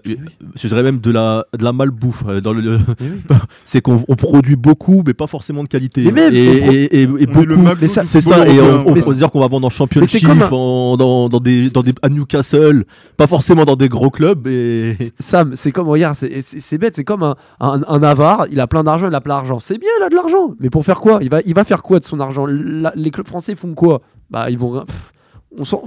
je 0.56 0.66
dirais 0.68 0.82
même 0.82 0.98
de 0.98 1.10
la, 1.12 1.46
de 1.56 1.62
la 1.62 1.72
malbouffe. 1.72 2.24
euh, 2.26 2.40
Dans 2.40 2.52
le, 2.52 2.80
c'est 3.64 3.80
qu'on 3.80 4.04
on 4.08 4.16
produit 4.16 4.56
beaucoup, 4.56 5.04
mais 5.06 5.14
pas 5.14 5.28
forcément 5.28 5.62
de 5.62 5.68
qualité. 5.68 6.02
Mais 6.06 6.10
même, 6.10 6.34
et, 6.34 7.06
le 7.06 7.26
beaucoup. 7.26 7.86
C'est 7.86 8.20
ça, 8.20 8.46
et 8.48 8.60
on, 8.60 8.88
on 8.88 8.92
Mais 8.92 8.94
peut 8.94 9.00
se 9.02 9.12
dire 9.12 9.30
qu'on 9.30 9.38
va 9.38 9.46
vendre 9.46 9.68
en 9.68 9.70
championship, 9.70 10.26
comme 10.26 10.42
un- 10.42 10.48
en- 10.50 10.96
dans, 10.96 11.28
dans 11.28 11.38
des, 11.38 11.70
dans 11.70 11.82
des, 11.82 11.92
à 12.02 12.08
Newcastle, 12.08 12.84
pas 13.16 13.28
forcément 13.28 13.64
dans 13.64 13.76
des 13.76 13.88
gros 13.88 14.10
clubs. 14.10 14.48
Et... 14.48 14.96
Sam, 15.20 15.52
c'est 15.54 15.70
comme, 15.70 15.88
regarde, 15.88 16.16
c'est- 16.16 16.78
bête, 16.78 16.96
c'est 16.96 17.04
comme 17.04 17.22
un, 17.22 17.36
un, 17.60 17.82
un 17.86 18.02
avare, 18.02 18.46
il 18.50 18.58
a 18.58 18.66
plein 18.66 18.82
d'argent, 18.82 19.06
il 19.08 19.14
a 19.14 19.20
plein 19.20 19.36
d'argent. 19.36 19.60
C'est 19.60 19.78
bien, 19.78 19.90
il 20.00 20.02
a 20.02 20.08
de 20.08 20.14
l'argent, 20.16 20.54
mais 20.58 20.70
pour 20.70 20.84
faire 20.84 20.98
quoi? 21.00 21.20
Il 21.22 21.30
va, 21.30 21.40
il 21.46 21.54
va 21.54 21.62
faire 21.62 21.84
quoi 21.84 22.00
de 22.00 22.04
son 22.04 22.18
argent? 22.18 22.46
La- 22.46 22.92
Les 22.96 23.12
clubs 23.12 23.28
français 23.28 23.54
font 23.54 23.74
quoi? 23.74 24.02
Bah, 24.28 24.50
ils 24.50 24.58
vont. 24.58 24.84
pff, 24.84 25.12
on 25.56 25.64
s'en. 25.64 25.84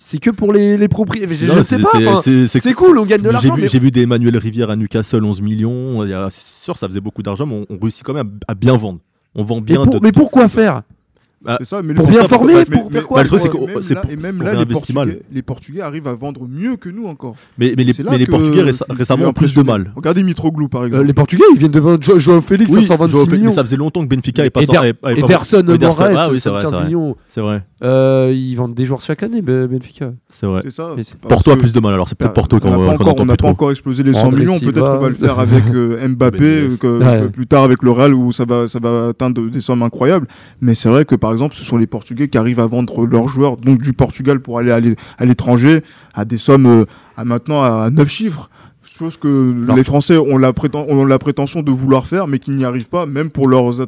C'est 0.00 0.18
que 0.18 0.30
pour 0.30 0.52
les, 0.52 0.76
les 0.76 0.86
propriétaires. 0.86 1.28
Je, 1.28 1.46
je 1.46 1.52
Non, 1.52 1.64
sais 1.64 1.76
c'est- 1.76 1.82
pas. 1.82 1.88
c'est- 1.92 2.06
enfin, 2.08 2.20
c'est- 2.22 2.60
C'est 2.60 2.72
cool, 2.72 2.98
on 2.98 3.04
gagne 3.04 3.20
de 3.20 3.26
J'ai 3.26 3.32
l'argent. 3.32 3.54
vu, 3.56 3.62
mais- 3.62 3.68
j'ai 3.68 3.80
vu 3.80 3.90
des 3.90 4.02
Emmanuel 4.02 4.36
Rivière 4.36 4.70
à 4.70 4.76
Newcastle, 4.76 5.24
11 5.24 5.42
millions. 5.42 6.00
C'est 6.30 6.40
sûr, 6.64 6.76
ça 6.78 6.86
faisait 6.88 7.00
beaucoup 7.00 7.22
d'argent, 7.22 7.46
mais 7.46 7.66
on, 7.68 7.74
on 7.74 7.78
réussit 7.80 8.04
quand 8.04 8.14
même 8.14 8.38
à, 8.46 8.52
à 8.52 8.54
bien 8.54 8.76
vendre. 8.76 9.00
On 9.34 9.42
vend 9.42 9.56
Mais, 9.56 9.62
bien. 9.62 9.82
pour- 9.82 9.94
de- 9.94 10.00
mais 10.00 10.12
pourquoi 10.12 10.48
faire 10.48 10.82
ça, 11.62 11.82
mais 11.82 11.94
Pour 11.94 12.08
bien 12.08 12.22
ça, 12.22 12.28
former, 12.28 12.52
mais- 12.54 12.64
pour 12.64 12.70
mais- 12.86 12.90
faire 12.90 12.90
mais- 12.90 13.00
quoi 13.02 13.16
Bah, 13.18 13.22
le 13.22 13.28
truc, 13.28 13.40
c'est 13.82 14.12
et 14.12 14.16
même 14.16 14.42
là, 14.42 14.54
les. 14.54 14.66
Portugais, 14.66 15.20
les 15.32 15.42
Portugais 15.42 15.80
arrivent 15.82 16.08
à 16.08 16.14
vendre 16.16 16.48
mieux 16.48 16.76
que 16.76 16.88
nous 16.88 17.06
encore. 17.06 17.36
Mais, 17.58 17.74
mais 17.76 17.84
les, 17.84 17.92
mais 18.10 18.26
Portugais 18.26 18.62
récemment 18.90 19.26
ont 19.28 19.32
plus 19.32 19.54
de 19.54 19.62
mal. 19.62 19.92
Regardez 19.94 20.24
Mitroglou 20.24 20.68
par 20.68 20.82
Euh, 20.82 20.86
exemple. 20.88 21.06
Les 21.06 21.12
Portugais, 21.14 21.44
ils 21.52 21.58
viennent 21.58 21.70
de 21.70 21.78
vendre 21.78 22.02
Jo- 22.02 22.18
Joao 22.18 22.40
Félix 22.40 22.74
à 22.74 22.80
126 22.80 23.12
Joao- 23.12 23.26
millions. 23.30 23.44
mais 23.46 23.52
ça 23.52 23.62
faisait 23.64 23.76
longtemps 23.76 24.02
que 24.02 24.08
Benfica 24.08 24.44
est 24.44 24.50
pas 24.50 24.62
Eder- 24.62 24.66
sorti. 24.66 24.78
avait- 24.78 24.98
avait 25.00 25.20
pas- 25.20 25.26
Ederson, 25.28 25.60
Ederson, 25.60 26.02
Moraes, 26.02 26.14
ah 26.18 26.28
oui, 26.32 26.40
c'est 26.40 26.50
vrai, 26.50 26.60
75 26.62 26.70
c'est 26.72 26.76
vrai. 26.76 26.84
millions. 26.86 27.16
C'est 27.28 27.40
vrai, 27.40 27.62
Euh, 27.82 28.32
ils 28.34 28.56
vendent 28.56 28.74
des 28.74 28.84
joueurs 28.84 29.00
chaque 29.00 29.22
année, 29.22 29.40
Ben- 29.40 29.66
Benfica. 29.68 30.10
c'est 30.30 30.46
vrai. 30.46 30.62
C'est 30.64 30.70
ça. 30.70 30.94
Mais 30.96 31.04
c'est- 31.04 31.16
parce 31.16 31.32
Porto 31.32 31.50
a 31.52 31.56
plus 31.56 31.72
de 31.72 31.78
mal, 31.78 31.94
alors 31.94 32.08
c'est 32.08 32.18
peut-être 32.18 32.34
Porto 32.34 32.56
on 32.56 32.58
qu'on 32.58 32.70
n'a 32.70 32.76
pas 32.76 32.82
qu'on 32.82 32.90
encore, 32.94 33.08
entend 33.10 33.22
on 33.22 33.26
n'a 33.26 33.32
plus 33.34 33.36
pas 33.36 33.36
trop. 33.36 33.48
encore 33.48 33.70
explosé 33.70 34.02
les 34.02 34.14
100 34.14 34.26
André 34.26 34.40
millions. 34.40 34.54
Silva. 34.58 34.72
Peut-être 34.72 34.90
qu'on 34.90 34.98
va 34.98 35.08
le 35.08 35.14
faire 35.14 35.38
avec 35.38 35.64
euh, 35.72 36.08
Mbappé 36.08 36.38
euh, 36.44 36.76
que- 36.76 36.98
Ouais. 36.98 37.20
que 37.22 37.26
plus 37.28 37.46
tard 37.46 37.62
avec 37.62 37.82
le 37.84 37.90
Real 37.92 38.14
où 38.14 38.32
ça 38.32 38.44
va, 38.44 38.66
ça 38.66 38.80
va 38.82 39.08
atteindre 39.08 39.48
des 39.48 39.60
sommes 39.60 39.82
incroyables. 39.84 40.26
Mais 40.60 40.74
c'est 40.74 40.88
vrai 40.88 41.04
que 41.04 41.14
par 41.14 41.30
exemple, 41.32 41.54
ce 41.54 41.62
sont 41.62 41.76
les 41.76 41.86
Portugais 41.86 42.28
qui 42.28 42.36
arrivent 42.36 42.60
à 42.60 42.66
vendre 42.66 43.06
leurs 43.06 43.28
joueurs 43.28 43.56
donc 43.56 43.80
du 43.80 43.92
Portugal 43.92 44.40
pour 44.40 44.58
aller 44.58 44.72
à 44.72 44.80
l'é- 44.80 44.96
à 45.16 45.24
l'étranger 45.24 45.82
à 46.14 46.24
des 46.24 46.38
sommes 46.38 46.66
euh, 46.66 46.84
à 47.16 47.24
maintenant 47.24 47.62
à 47.62 47.90
9 47.90 48.08
chiffres. 48.08 48.50
Chose 48.98 49.16
que 49.16 49.54
Alors- 49.64 49.76
les 49.76 49.84
Français 49.84 50.16
ont 50.18 50.38
la, 50.38 50.52
ont 50.88 51.04
la 51.04 51.18
prétention 51.20 51.62
de 51.62 51.70
vouloir 51.70 52.06
faire, 52.08 52.26
mais 52.26 52.40
qu'ils 52.40 52.56
n'y 52.56 52.64
arrivent 52.64 52.88
pas, 52.88 53.06
même 53.06 53.30
pour 53.30 53.46
leurs 53.46 53.80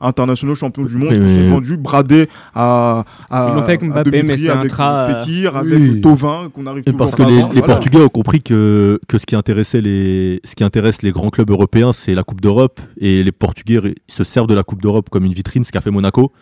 internationaux 0.00 0.56
champions 0.56 0.82
du 0.82 0.96
monde, 0.96 1.10
Mais- 1.12 1.24
qui 1.26 1.34
sont 1.34 1.48
vendus, 1.50 1.76
bradés 1.76 2.28
à, 2.52 3.04
à 3.30 3.48
Ils 3.50 3.54
l'ont 3.54 3.62
fait 3.62 3.72
avec 3.74 3.82
à 3.84 3.86
Mbappé, 3.86 4.22
mais 4.24 4.36
c'est 4.36 4.50
un 4.50 4.58
avec 4.58 4.72
tra- 4.72 5.20
Fekir, 5.20 5.52
Oui. 5.64 5.72
avec 5.72 6.00
Tovin, 6.02 6.48
qu'on 6.52 6.66
arrive 6.66 6.80
Et 6.80 6.90
toujours 6.92 6.98
parce 6.98 7.14
que 7.14 7.22
les, 7.22 7.40
vendre. 7.42 7.52
les 7.54 7.60
Voilà. 7.60 7.74
Portugais 7.74 8.00
ont 8.02 8.08
compris 8.08 8.42
que, 8.42 8.98
que 9.06 9.18
ce 9.18 9.26
qui 9.26 9.36
intéressait 9.36 9.80
les 9.80 10.40
ce 10.44 10.56
qui 10.56 10.64
intéresse 10.64 11.02
les 11.02 11.12
grands 11.12 11.30
clubs 11.30 11.50
européens, 11.50 11.92
c'est 11.92 12.14
la 12.14 12.24
Coupe 12.24 12.40
d'Europe 12.40 12.80
et 13.00 13.22
les 13.22 13.32
Portugais 13.32 13.80
se 14.08 14.24
servent 14.24 14.48
de 14.48 14.54
la 14.54 14.64
Coupe 14.64 14.82
d'Europe 14.82 15.10
comme 15.10 15.24
une 15.24 15.32
vitrine, 15.32 15.62
ce 15.62 15.70
qu'a 15.70 15.80
fait 15.80 15.92
Monaco. 15.92 16.32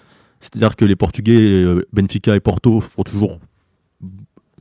C'est-à-dire 0.41 0.77
que 0.77 0.85
les 0.87 0.97
Portugais, 0.97 1.39
euh, 1.41 1.87
Benfica 1.93 2.35
et 2.37 2.41
Porto 2.41 2.81
font 2.81 3.03
toujours 3.03 3.39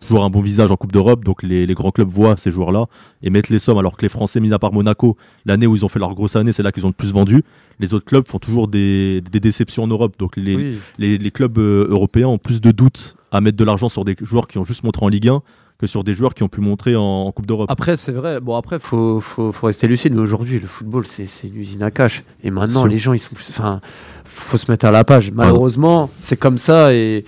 toujours 0.03 0.23
un 0.23 0.29
bon 0.29 0.41
visage 0.41 0.71
en 0.71 0.75
Coupe 0.75 0.91
d'Europe, 0.91 1.23
donc 1.25 1.43
les, 1.43 1.65
les 1.65 1.73
grands 1.73 1.91
clubs 1.91 2.07
voient 2.09 2.37
ces 2.37 2.51
joueurs-là 2.51 2.85
et 3.21 3.29
mettent 3.29 3.49
les 3.49 3.59
sommes, 3.59 3.77
alors 3.77 3.97
que 3.97 4.01
les 4.03 4.09
Français, 4.09 4.39
mis 4.39 4.51
à 4.53 4.59
part 4.59 4.71
Monaco, 4.73 5.17
l'année 5.45 5.67
où 5.67 5.75
ils 5.75 5.83
ont 5.83 5.89
fait 5.89 5.99
leur 5.99 6.13
grosse 6.13 6.35
année, 6.35 6.53
c'est 6.53 6.63
là 6.63 6.71
qu'ils 6.71 6.85
ont 6.85 6.89
le 6.89 6.93
plus 6.93 7.11
vendu. 7.11 7.43
Les 7.79 7.93
autres 7.93 8.05
clubs 8.05 8.27
font 8.27 8.39
toujours 8.39 8.67
des, 8.67 9.21
des 9.31 9.39
déceptions 9.39 9.83
en 9.83 9.87
Europe, 9.87 10.15
donc 10.19 10.35
les, 10.37 10.55
Oui. 10.55 10.77
les, 10.99 11.17
les 11.17 11.31
clubs 11.31 11.57
euh, 11.57 11.87
européens 11.89 12.27
ont 12.27 12.37
plus 12.37 12.61
de 12.61 12.71
doutes 12.71 13.15
à 13.31 13.41
mettre 13.41 13.57
de 13.57 13.63
l'argent 13.63 13.89
sur 13.89 14.05
des 14.05 14.15
joueurs 14.21 14.47
qui 14.47 14.57
ont 14.59 14.63
juste 14.63 14.83
montré 14.83 15.05
en 15.05 15.09
Ligue 15.09 15.27
1 15.29 15.41
que 15.79 15.87
sur 15.87 16.03
des 16.03 16.13
joueurs 16.13 16.35
qui 16.35 16.43
ont 16.43 16.47
pu 16.49 16.61
montrer 16.61 16.95
en, 16.95 17.01
en 17.01 17.31
Coupe 17.31 17.47
d'Europe. 17.47 17.69
Après, 17.71 17.97
c'est 17.97 18.11
vrai. 18.11 18.39
Bon, 18.39 18.55
après, 18.55 18.77
faut, 18.79 19.19
faut, 19.19 19.51
faut 19.51 19.65
rester 19.67 19.87
lucide. 19.87 20.13
Mais 20.13 20.21
aujourd'hui, 20.21 20.59
le 20.59 20.67
football, 20.67 21.05
c'est 21.07 21.25
une 21.43 21.57
usine 21.57 21.81
à 21.81 21.89
cash. 21.89 22.23
Et 22.43 22.51
maintenant, 22.51 22.85
les 22.85 22.99
gens, 22.99 23.11
ils 23.13 23.19
sont 23.19 23.33
plus. 23.33 23.49
Enfin, 23.49 23.81
faut 24.23 24.57
se 24.57 24.69
mettre 24.71 24.85
à 24.85 24.91
la 24.91 25.03
page. 25.03 25.31
Malheureusement, 25.31 26.11
c'est 26.19 26.37
comme 26.37 26.59
ça 26.59 26.93
et 26.93 27.25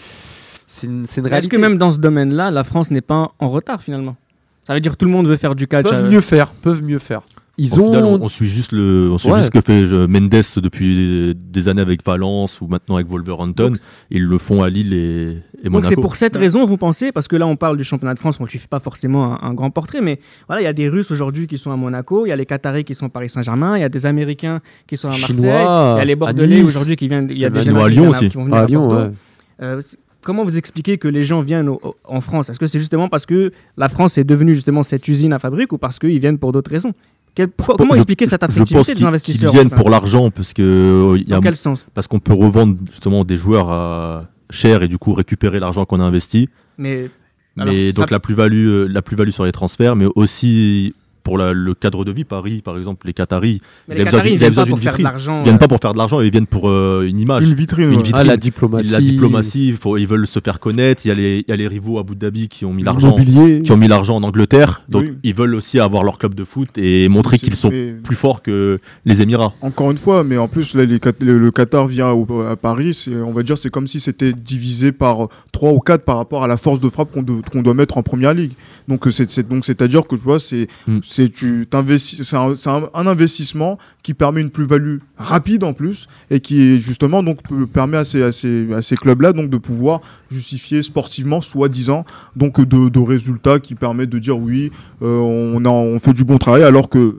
c'est 0.67 0.87
une, 0.87 1.05
c'est 1.05 1.21
une 1.21 1.27
Est-ce 1.27 1.47
que 1.49 1.57
même 1.57 1.77
dans 1.77 1.91
ce 1.91 1.99
domaine-là, 1.99 2.51
la 2.51 2.63
France 2.63 2.91
n'est 2.91 3.01
pas 3.01 3.31
en 3.39 3.49
retard 3.49 3.81
finalement? 3.83 4.15
Ça 4.65 4.73
veut 4.73 4.79
dire 4.79 4.93
que 4.93 4.97
tout 4.97 5.05
le 5.05 5.11
monde 5.11 5.27
veut 5.27 5.37
faire 5.37 5.55
du 5.55 5.67
catch. 5.67 5.87
peuvent 5.87 6.05
euh, 6.05 6.09
mieux 6.09 6.21
faire, 6.21 6.47
peuvent 6.47 6.81
mieux 6.83 6.99
faire. 6.99 7.21
Ils 7.57 7.73
Au 7.79 7.83
ont. 7.83 7.85
final, 7.85 8.03
on, 8.03 8.21
on 8.21 8.27
suit 8.27 8.49
juste 8.49 8.73
le, 8.73 9.09
on 9.13 9.17
suit 9.17 9.29
Ouais. 9.29 9.35
juste 9.39 9.53
ce 9.53 9.59
que 9.59 9.61
fait 9.61 9.79
euh, 9.83 10.07
Mendes 10.07 10.29
depuis 10.57 11.33
des 11.35 11.69
années 11.69 11.81
avec 11.83 12.03
Valence 12.05 12.59
ou 12.59 12.67
maintenant 12.67 12.95
avec 12.95 13.07
Wolverhampton. 13.07 13.67
Donc, 13.69 13.77
Ils 14.11 14.23
le 14.25 14.37
font 14.39 14.61
à 14.61 14.69
Lille 14.69 14.91
et, 14.93 15.37
et 15.63 15.69
Donc 15.69 15.85
c'est 15.85 15.91
Monaco. 15.91 16.01
pour 16.01 16.15
cette 16.17 16.35
raison, 16.35 16.65
vous 16.65 16.75
pensez, 16.75 17.13
parce 17.13 17.29
que 17.29 17.37
là 17.37 17.47
on 17.47 17.55
parle 17.55 17.77
du 17.77 17.85
championnat 17.85 18.13
de 18.13 18.19
France, 18.19 18.39
on 18.41 18.43
ne 18.43 18.49
suit 18.49 18.59
pas 18.69 18.81
forcément 18.81 19.41
un, 19.41 19.47
un 19.49 19.53
grand 19.53 19.69
portrait, 19.69 20.01
mais 20.01 20.19
voilà, 20.47 20.63
il 20.63 20.65
y 20.65 20.67
a 20.67 20.73
des 20.73 20.89
Russes 20.89 21.11
aujourd'hui 21.11 21.47
qui 21.47 21.57
sont 21.57 21.71
à 21.71 21.77
Monaco, 21.77 22.25
il 22.25 22.29
y 22.29 22.31
a 22.33 22.35
les 22.35 22.45
Qataris 22.45 22.83
qui 22.83 22.93
sont 22.93 23.05
à 23.05 23.09
Paris 23.09 23.29
Saint-Germain, 23.29 23.77
il 23.77 23.81
y 23.81 23.85
a 23.85 23.89
des 23.89 24.05
Américains 24.05 24.59
qui 24.85 24.97
sont 24.97 25.07
à 25.07 25.11
Marseille, 25.17 25.35
Chinois, 25.35 25.93
il 25.95 25.99
y 25.99 26.01
a 26.01 26.05
les 26.05 26.11
à 26.13 26.15
Bordelais 26.17 26.55
Nice. 26.61 26.65
aujourd'hui 26.65 26.97
qui 26.97 27.07
viennent, 27.07 27.27
il 27.29 27.37
y 27.37 27.45
a 27.45 27.49
des 27.49 27.59
nous 27.71 27.77
à 27.77 27.85
Américains 27.85 28.01
Lyon 28.01 28.09
aussi. 28.09 28.27
qui 28.29 28.35
vont 28.35 28.43
venir 28.45 28.57
Ah, 28.57 28.61
à 28.63 28.65
Lyon, 28.65 28.87
Bordeaux. 28.87 29.03
ouais. 29.05 29.11
Euh, 29.61 29.81
comment 30.25 30.43
vous 30.43 30.57
expliquez 30.57 30.97
que 30.97 31.07
les 31.07 31.23
gens 31.23 31.41
viennent 31.41 31.69
au- 31.69 31.79
au- 31.81 31.95
en 32.03 32.19
France? 32.19 32.49
Est-ce 32.49 32.59
que 32.59 32.67
c'est 32.67 32.79
justement 32.79 33.07
parce 33.07 33.25
que 33.25 33.51
la 33.77 33.87
France 33.87 34.17
est 34.17 34.23
devenue 34.25 34.53
justement 34.53 34.83
cette 34.83 35.07
usine 35.07 35.31
à 35.31 35.39
fabrique 35.39 35.71
ou 35.71 35.77
parce 35.77 35.97
qu'ils 35.99 36.19
viennent 36.19 36.37
pour 36.39 36.51
d'autres 36.51 36.71
raisons? 36.71 36.91
Quel- 37.35 37.49
Comment 37.77 37.93
Je- 37.93 37.97
expliquer 37.97 38.25
cette 38.25 38.43
attractivité 38.43 38.93
des 38.95 39.03
investisseurs 39.03 39.51
viennent 39.51 39.67
enfin 39.67 39.75
pour 39.77 39.89
l'argent 39.89 40.31
parce 40.31 40.53
que 40.53 40.61
euh, 41.15 41.17
y 41.19 41.31
a 41.33 41.35
Dans 41.35 41.41
quel 41.41 41.55
sens? 41.55 41.85
parce 41.93 42.07
qu'on 42.07 42.19
peut 42.19 42.33
revendre 42.33 42.75
justement 42.91 43.23
des 43.25 43.37
joueurs 43.37 43.69
à 43.69 44.25
cher 44.49 44.83
et 44.83 44.87
du 44.87 44.97
coup 44.97 45.13
récupérer 45.13 45.59
l'argent 45.59 45.85
qu'on 45.85 45.99
a 45.99 46.03
investi. 46.03 46.49
Mais 46.77 47.09
Mais 47.57 47.63
Alors, 47.63 47.73
donc 47.95 48.09
ça- 48.09 48.15
la 48.15 48.19
plus-value, 48.19 48.67
euh, 48.67 48.87
la 48.89 49.01
plus-value 49.01 49.29
sur 49.31 49.45
les 49.45 49.51
transferts, 49.53 49.95
mais 49.95 50.07
aussi 50.15 50.93
pour 51.25 51.37
la- 51.37 51.51
le 51.51 51.73
cadre 51.73 52.05
de 52.05 52.11
vie. 52.13 52.23
Paris, 52.23 52.61
par 52.63 52.77
exemple, 52.77 53.05
les 53.07 53.13
Qataris, 53.13 53.59
mais 53.89 53.95
ils 53.95 53.97
les 53.97 54.01
avaient 54.01 54.05
besoin 54.05 54.21
Qataris 54.21 54.29
d'une- 54.29 54.35
ils 54.35 54.39
viennent 54.39 54.53
pas 54.55 54.65
pour 54.65 54.79
faire 54.79 54.97
de 54.97 55.03
l'argent. 55.03 55.39
ils 55.41 55.43
viennent 55.43 55.55
euh, 55.55 55.57
pas 55.57 55.67
pour 55.67 55.79
faire 55.81 55.91
de 55.93 55.97
l'argent, 55.97 56.21
ils 56.21 56.31
viennent 56.31 56.45
pour 56.47 56.69
euh, 56.69 57.05
une 57.05 57.19
image. 57.19 57.43
Une 57.43 57.53
vitrine. 57.53 57.91
Une 57.91 57.97
vitrine. 58.03 58.13
Ah, 58.15 58.23
la 58.23 58.37
diplomatie. 58.37 58.89
La 58.91 59.01
diplomatie, 59.01 59.71
faut, 59.73 59.97
ils 59.97 60.07
veulent 60.07 60.27
se 60.27 60.39
faire 60.39 60.59
connaître. 60.59 61.01
Il 61.05 61.09
y 61.09 61.11
a 61.11 61.15
les, 61.15 61.39
il 61.39 61.45
y 61.49 61.51
a 61.51 61.55
les 61.55 61.67
rivaux 61.67 61.99
Abu 61.99 62.15
Dhabi 62.15 62.47
qui 62.47 62.63
ont 62.63 62.73
mis 62.73 62.83
l'argent, 62.83 63.15
qui 63.63 63.71
ont 63.71 63.77
mis 63.77 63.87
l'argent 63.87 64.15
en 64.15 64.23
Angleterre. 64.23 64.83
Donc 64.87 65.03
Oui. 65.03 65.13
ils 65.23 65.33
veulent 65.35 65.55
aussi 65.55 65.79
avoir 65.79 66.03
leur 66.03 66.17
club 66.19 66.35
de 66.35 66.43
foot 66.45 66.69
et 66.77 67.09
montrer 67.09 67.37
qu'ils 67.39 67.55
sont 67.55 67.69
mais- 67.71 67.93
plus 68.03 68.15
forts 68.15 68.41
que 68.43 68.79
les 69.05 69.21
Émirats. 69.21 69.53
Encore 69.61 69.89
une 69.91 69.97
fois, 69.97 70.23
mais 70.23 70.37
en 70.37 70.47
plus, 70.47 70.75
là, 70.75 70.85
les 70.85 70.99
Qat- 70.99 71.13
le, 71.23 71.39
le 71.39 71.51
Qatar 71.51 71.87
vient 71.87 72.11
au- 72.11 72.41
à 72.41 72.55
Paris, 72.55 73.05
on 73.25 73.31
va 73.31 73.41
dire 73.43 73.57
c'est 73.57 73.69
comme 73.71 73.87
si 73.87 73.99
c'était 73.99 74.31
divisé 74.33 74.91
par 74.91 75.27
3 75.51 75.71
ou 75.71 75.79
4 75.79 76.03
par 76.03 76.17
rapport 76.17 76.43
à 76.43 76.47
la 76.47 76.57
force 76.57 76.79
de 76.79 76.89
frappe 76.89 77.11
qu'on 77.11 77.23
do- 77.23 77.41
qu'on 77.51 77.61
doit 77.63 77.73
mettre 77.73 77.97
en 77.97 78.03
première 78.03 78.33
ligue. 78.33 78.51
Donc, 78.87 79.05
c'est- 79.09 79.29
c'est- 79.29 79.47
donc 79.47 79.65
c'est-à-dire 79.65 80.03
que 80.07 80.15
tu 80.15 80.21
vois, 80.21 80.39
c'est 80.39 80.67
Mm. 80.87 80.99
C'est 81.15 82.35
un, 82.35 83.07
investissement 83.07 83.77
qui 84.03 84.13
permet 84.13 84.41
une 84.41 84.49
plus-value 84.49 84.97
rapide 85.17 85.63
en 85.63 85.73
plus 85.73 86.07
et 86.29 86.39
qui 86.39 86.77
justement 86.79 87.23
donc 87.23 87.39
permet 87.71 87.97
à 87.97 88.03
ces, 88.03 88.95
clubs-là 88.95 89.33
de 89.33 89.57
pouvoir 89.57 90.01
justifier 90.29 90.83
sportivement, 90.83 91.41
soi-disant, 91.41 92.05
donc 92.35 92.59
de, 92.59 92.89
de 92.89 92.99
résultats 92.99 93.59
qui 93.59 93.75
permettent 93.75 94.09
de 94.09 94.19
dire 94.19 94.37
oui, 94.37 94.71
euh, 95.01 95.19
on, 95.19 95.63
a, 95.65 95.69
on 95.69 95.99
fait 95.99 96.13
du 96.13 96.23
bon 96.23 96.37
travail 96.37 96.63
alors 96.63 96.89
que 96.89 97.15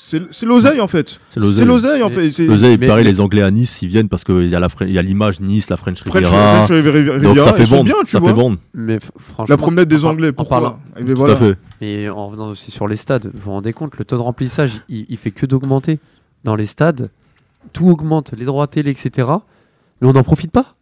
C'est 0.00 0.46
l'oseille 0.46 0.80
en 0.80 0.86
fait. 0.86 1.18
C'est 1.30 1.40
l'oseille. 1.40 2.02
En 2.02 2.08
Mais- 2.08 2.30
fait. 2.30 2.46
L'oseille, 2.46 2.78
mais- 2.78 2.86
pareil, 2.86 3.04
mais- 3.04 3.10
les 3.10 3.20
Anglais 3.20 3.42
à 3.42 3.50
Nice, 3.50 3.82
ils 3.82 3.88
viennent 3.88 4.08
parce 4.08 4.22
qu'il 4.22 4.46
y 4.48 4.54
a 4.54 4.60
la 4.60 4.68
Fre- 4.68 4.86
il 4.86 4.92
y 4.94 4.98
a 4.98 5.02
l'image 5.02 5.40
Nice, 5.40 5.68
la 5.70 5.76
French 5.76 6.02
Riviera. 6.02 6.66
French 6.66 6.70
Riviera, 6.70 7.18
Donc 7.18 7.38
ça 7.38 7.52
fait 7.54 7.64
tu 7.64 7.66
ça 8.06 8.18
vois. 8.20 8.28
fait 8.30 8.34
vendre. 8.34 8.58
Mais 8.74 8.98
franchement, 9.18 9.46
La 9.52 9.56
promenade 9.56 9.88
des 9.88 10.04
Anglais, 10.04 10.28
en 10.28 10.32
pourquoi 10.32 10.60
parlant- 10.60 10.78
Eh 10.96 11.02
ben 11.02 11.10
Tout 11.14 11.16
voilà. 11.18 11.34
à 11.34 11.36
fait. 11.36 11.58
Et 11.80 12.08
en 12.08 12.28
revenant 12.28 12.48
aussi 12.48 12.70
sur 12.70 12.86
les 12.86 12.96
stades, 12.96 13.26
vous 13.34 13.40
vous 13.40 13.50
rendez 13.50 13.72
compte, 13.72 13.96
le 13.98 14.04
taux 14.04 14.16
de 14.16 14.22
remplissage, 14.22 14.70
il, 14.88 15.04
il 15.08 15.16
fait 15.16 15.30
que 15.32 15.46
d'augmenter. 15.46 15.98
Dans 16.44 16.54
les 16.54 16.66
stades, 16.66 17.10
tout 17.72 17.88
augmente, 17.88 18.32
les 18.38 18.44
droits 18.44 18.68
télé, 18.68 18.92
etc. 18.92 19.28
Mais 20.00 20.08
on 20.08 20.12
n'en 20.12 20.22
profite 20.22 20.52
pas. 20.52 20.76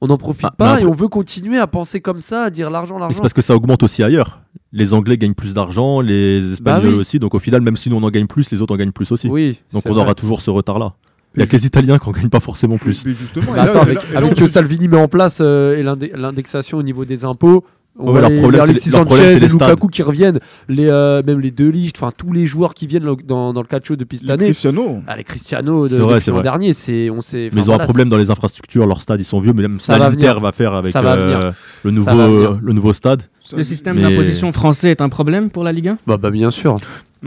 On 0.00 0.06
n'en 0.06 0.16
profite 0.18 0.44
Ah, 0.44 0.50
mais 0.52 0.56
pas 0.64 0.70
après- 0.72 0.82
et 0.82 0.86
on 0.86 0.92
veut 0.94 1.08
continuer 1.08 1.58
à 1.58 1.66
penser 1.66 2.00
comme 2.00 2.20
ça, 2.22 2.44
à 2.44 2.50
dire 2.50 2.70
l'argent, 2.70 2.94
Mais 2.94 3.00
l'argent. 3.00 3.14
c'est 3.16 3.20
parce 3.20 3.32
que 3.32 3.42
ça 3.42 3.54
augmente 3.54 3.82
aussi 3.82 4.02
ailleurs. 4.02 4.40
Les 4.72 4.92
Anglais 4.94 5.16
gagnent 5.16 5.34
plus 5.34 5.54
d'argent, 5.54 6.00
les 6.00 6.52
Espagnols 6.54 6.82
Bah 6.82 6.88
oui. 6.92 6.94
aussi. 7.00 7.18
Donc 7.18 7.34
au 7.34 7.38
final, 7.38 7.60
même 7.62 7.76
si 7.76 7.88
nous 7.88 7.96
on 7.96 8.02
en 8.02 8.10
gagne 8.10 8.26
plus, 8.26 8.50
les 8.50 8.60
autres 8.62 8.74
en 8.74 8.76
gagnent 8.76 8.92
plus 8.92 9.10
aussi. 9.12 9.28
Oui, 9.28 9.58
donc 9.72 9.84
on 9.86 9.92
vrai. 9.92 10.02
aura 10.02 10.14
toujours 10.14 10.40
ce 10.40 10.50
retard-là. 10.50 10.94
Il 11.34 11.40
y 11.40 11.42
a 11.42 11.46
que 11.46 11.52
les 11.56 11.66
Italiens 11.66 11.98
qui 11.98 12.08
en 12.08 12.12
gagnent 12.12 12.30
pas 12.30 12.40
forcément 12.40 12.76
plus. 12.78 13.04
Mais 13.04 13.12
justement, 13.12 13.52
Bah 13.52 13.56
là- 13.56 13.62
attends, 13.70 13.82
avec, 13.82 13.96
là- 13.98 14.02
et 14.08 14.12
là, 14.14 14.18
avec 14.20 14.32
on 14.32 14.34
ce 14.36 14.40
que 14.40 14.46
Salvini 14.48 14.88
met 14.88 14.96
en 14.96 15.06
place 15.08 15.38
euh, 15.42 15.76
et 15.76 16.16
l'indexation 16.16 16.78
au 16.78 16.82
niveau 16.82 17.04
des 17.04 17.24
impôts, 17.24 17.64
on 17.98 18.06
Ouais, 18.06 18.12
voit 18.12 18.20
leur 18.20 18.30
les, 18.30 18.38
problème, 18.40 18.66
les 18.66 18.72
les- 18.74 18.90
leur 18.90 19.04
problème, 19.06 19.34
les 19.34 19.40
les 19.40 19.48
Lukaku 19.48 19.88
qui 19.88 20.02
reviennent, 20.02 20.38
les, 20.68 20.86
euh, 20.88 21.22
même 21.26 21.40
les 21.40 21.50
deux 21.50 21.70
Ligt, 21.70 21.94
enfin 21.96 22.12
tous 22.16 22.32
les 22.32 22.46
joueurs 22.46 22.74
qui 22.74 22.86
viennent 22.86 23.04
dans, 23.04 23.16
dans, 23.24 23.52
dans 23.54 23.62
le 23.62 23.66
calcio 23.66 23.96
depuis 23.96 24.18
cette 24.18 24.26
les 24.26 24.32
année. 24.34 24.44
Cristiano. 24.44 25.02
Ah, 25.06 25.16
les 25.16 25.24
Cristiano 25.24 25.84
de, 25.88 25.94
C'est 25.94 26.00
vrai, 26.00 26.12
depuis 26.14 26.24
c'est 26.24 26.30
l'an 26.30 26.36
vrai. 26.36 26.42
dernier, 26.42 26.72
c'est 26.74 27.08
on 27.10 27.20
sait. 27.22 27.50
Mais 27.52 27.62
ils 27.62 27.70
ont 27.70 27.74
un 27.74 27.78
problème 27.78 28.08
dans 28.08 28.18
les 28.18 28.30
infrastructures, 28.30 28.86
leurs 28.86 29.00
stades 29.00 29.20
ils 29.20 29.24
sont 29.24 29.40
vieux, 29.40 29.52
mais 29.54 29.62
même 29.62 29.80
Ça 29.80 29.98
va 29.98 30.10
l'Inter 30.10 30.18
venir. 30.26 30.40
va 30.40 30.52
faire 30.52 30.74
avec 30.74 30.92
Ça 30.92 31.00
va 31.00 31.14
euh, 31.14 31.24
venir. 31.24 31.38
le, 31.84 31.90
Ça 31.90 31.90
nouveau, 32.12 32.16
va 32.16 32.26
venir. 32.28 32.58
le 32.62 32.72
nouveau 32.72 32.92
stade. 32.92 33.22
Le 33.56 33.62
système 33.64 33.96
Mais- 33.96 34.02
d'imposition 34.02 34.52
français 34.52 34.90
est 34.90 35.00
un 35.00 35.08
problème 35.08 35.50
pour 35.50 35.64
la 35.64 35.72
Ligue 35.72 35.88
1 35.88 35.98
Bah, 36.06 36.16
bah 36.16 36.30
bien 36.30 36.50
sûr. 36.50 36.76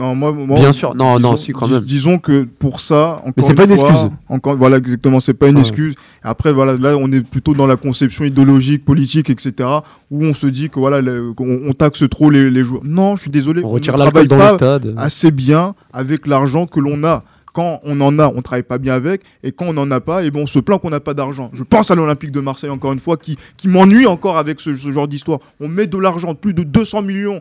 Non, 0.00 0.14
moi, 0.14 0.32
moi- 0.32 0.58
Bien 0.58 0.72
sûr. 0.72 0.94
Non, 0.94 1.18
non, 1.20 1.36
si, 1.36 1.52
quand 1.52 1.66
dis- 1.66 1.74
même. 1.74 1.82
Disons 1.84 2.18
que 2.18 2.44
pour 2.58 2.80
ça, 2.80 3.20
encore 3.26 3.44
c'est 3.46 3.54
pas 3.54 3.64
une 3.64 3.76
fois, 3.76 3.88
excuse. 3.90 4.10
Encore, 4.28 4.56
voilà, 4.56 4.78
exactement, 4.78 5.20
c'est 5.20 5.34
pas 5.34 5.48
une 5.48 5.58
excuse. 5.58 5.94
Après, 6.22 6.52
voilà, 6.52 6.76
là, 6.76 6.96
on 6.96 7.10
est 7.12 7.20
plutôt 7.20 7.54
dans 7.54 7.66
la 7.66 7.76
conception 7.76 8.24
idéologique, 8.24 8.84
politique, 8.84 9.30
etc., 9.30 9.68
où 10.10 10.24
on 10.24 10.34
se 10.34 10.46
dit 10.46 10.70
que 10.70 10.78
voilà, 10.80 11.00
le- 11.00 11.32
qu'on 11.34 11.60
on 11.66 11.72
taxe 11.72 12.02
trop 12.10 12.30
les, 12.30 12.50
les 12.50 12.64
joueurs. 12.64 12.82
Non, 12.84 13.14
je 13.16 13.22
suis 13.22 13.30
désolé. 13.30 13.62
On 13.62 13.68
ne 13.68 13.72
retire 13.74 13.94
travaille 13.94 14.12
l'alcool 14.26 14.28
dans 14.28 14.38
pas 14.38 14.50
le 14.52 14.56
stade. 14.56 14.94
assez 14.96 15.30
bien 15.30 15.74
avec 15.92 16.26
l'argent 16.26 16.66
que 16.66 16.80
l'on 16.80 17.04
a. 17.04 17.22
Quand 17.52 17.80
on 17.82 18.00
en 18.00 18.16
a, 18.20 18.28
on 18.28 18.42
travaille 18.42 18.62
pas 18.62 18.78
bien 18.78 18.94
avec, 18.94 19.22
et 19.42 19.50
quand 19.50 19.64
on 19.66 19.72
n'en 19.72 19.90
a 19.90 19.98
pas, 19.98 20.22
et 20.22 20.30
bon, 20.30 20.42
on 20.42 20.46
se 20.46 20.60
plaint 20.60 20.80
qu'on 20.80 20.90
n'a 20.90 21.00
pas 21.00 21.14
d'argent. 21.14 21.50
Je 21.52 21.64
pense 21.64 21.90
à 21.90 21.96
l'Olympique 21.96 22.30
de 22.30 22.38
Marseille 22.38 22.70
encore 22.70 22.92
une 22.92 23.00
fois, 23.00 23.16
qui, 23.16 23.36
qui 23.56 23.66
m'ennuie 23.66 24.06
encore 24.06 24.38
avec 24.38 24.60
ce, 24.60 24.72
ce 24.76 24.92
genre 24.92 25.08
d'histoire. 25.08 25.40
On 25.58 25.66
met 25.66 25.88
de 25.88 25.98
l'argent, 25.98 26.36
plus 26.36 26.54
de 26.54 26.62
200 26.62 27.02
millions 27.02 27.40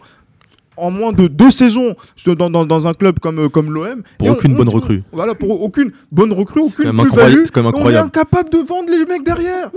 en 0.79 0.91
moins 0.91 1.11
de 1.13 1.27
deux 1.27 1.51
saisons 1.51 1.95
dans, 2.25 2.49
dans, 2.49 2.65
dans 2.65 2.87
un 2.87 2.93
club 2.93 3.19
comme, 3.19 3.39
euh, 3.39 3.49
comme 3.49 3.71
l'OM. 3.71 4.01
Pour 4.17 4.27
et 4.27 4.31
aucune 4.31 4.53
on- 4.53 4.57
bonne 4.57 4.69
recrue. 4.69 5.03
Voilà, 5.11 5.35
pour 5.35 5.61
aucune 5.61 5.91
bonne 6.11 6.33
recrue, 6.33 6.61
aucune 6.61 6.85
plus-value. 6.85 6.99
incroyable- 7.07 7.41
c'est 7.45 7.51
quand 7.53 7.63
même 7.63 7.71
et 7.71 7.75
On 7.75 7.77
est 7.77 7.79
incroyable. 7.79 8.07
incapable 8.07 8.49
de 8.49 8.57
vendre 8.59 8.89
les 8.91 9.05
mecs 9.05 9.23
derrière. 9.25 9.69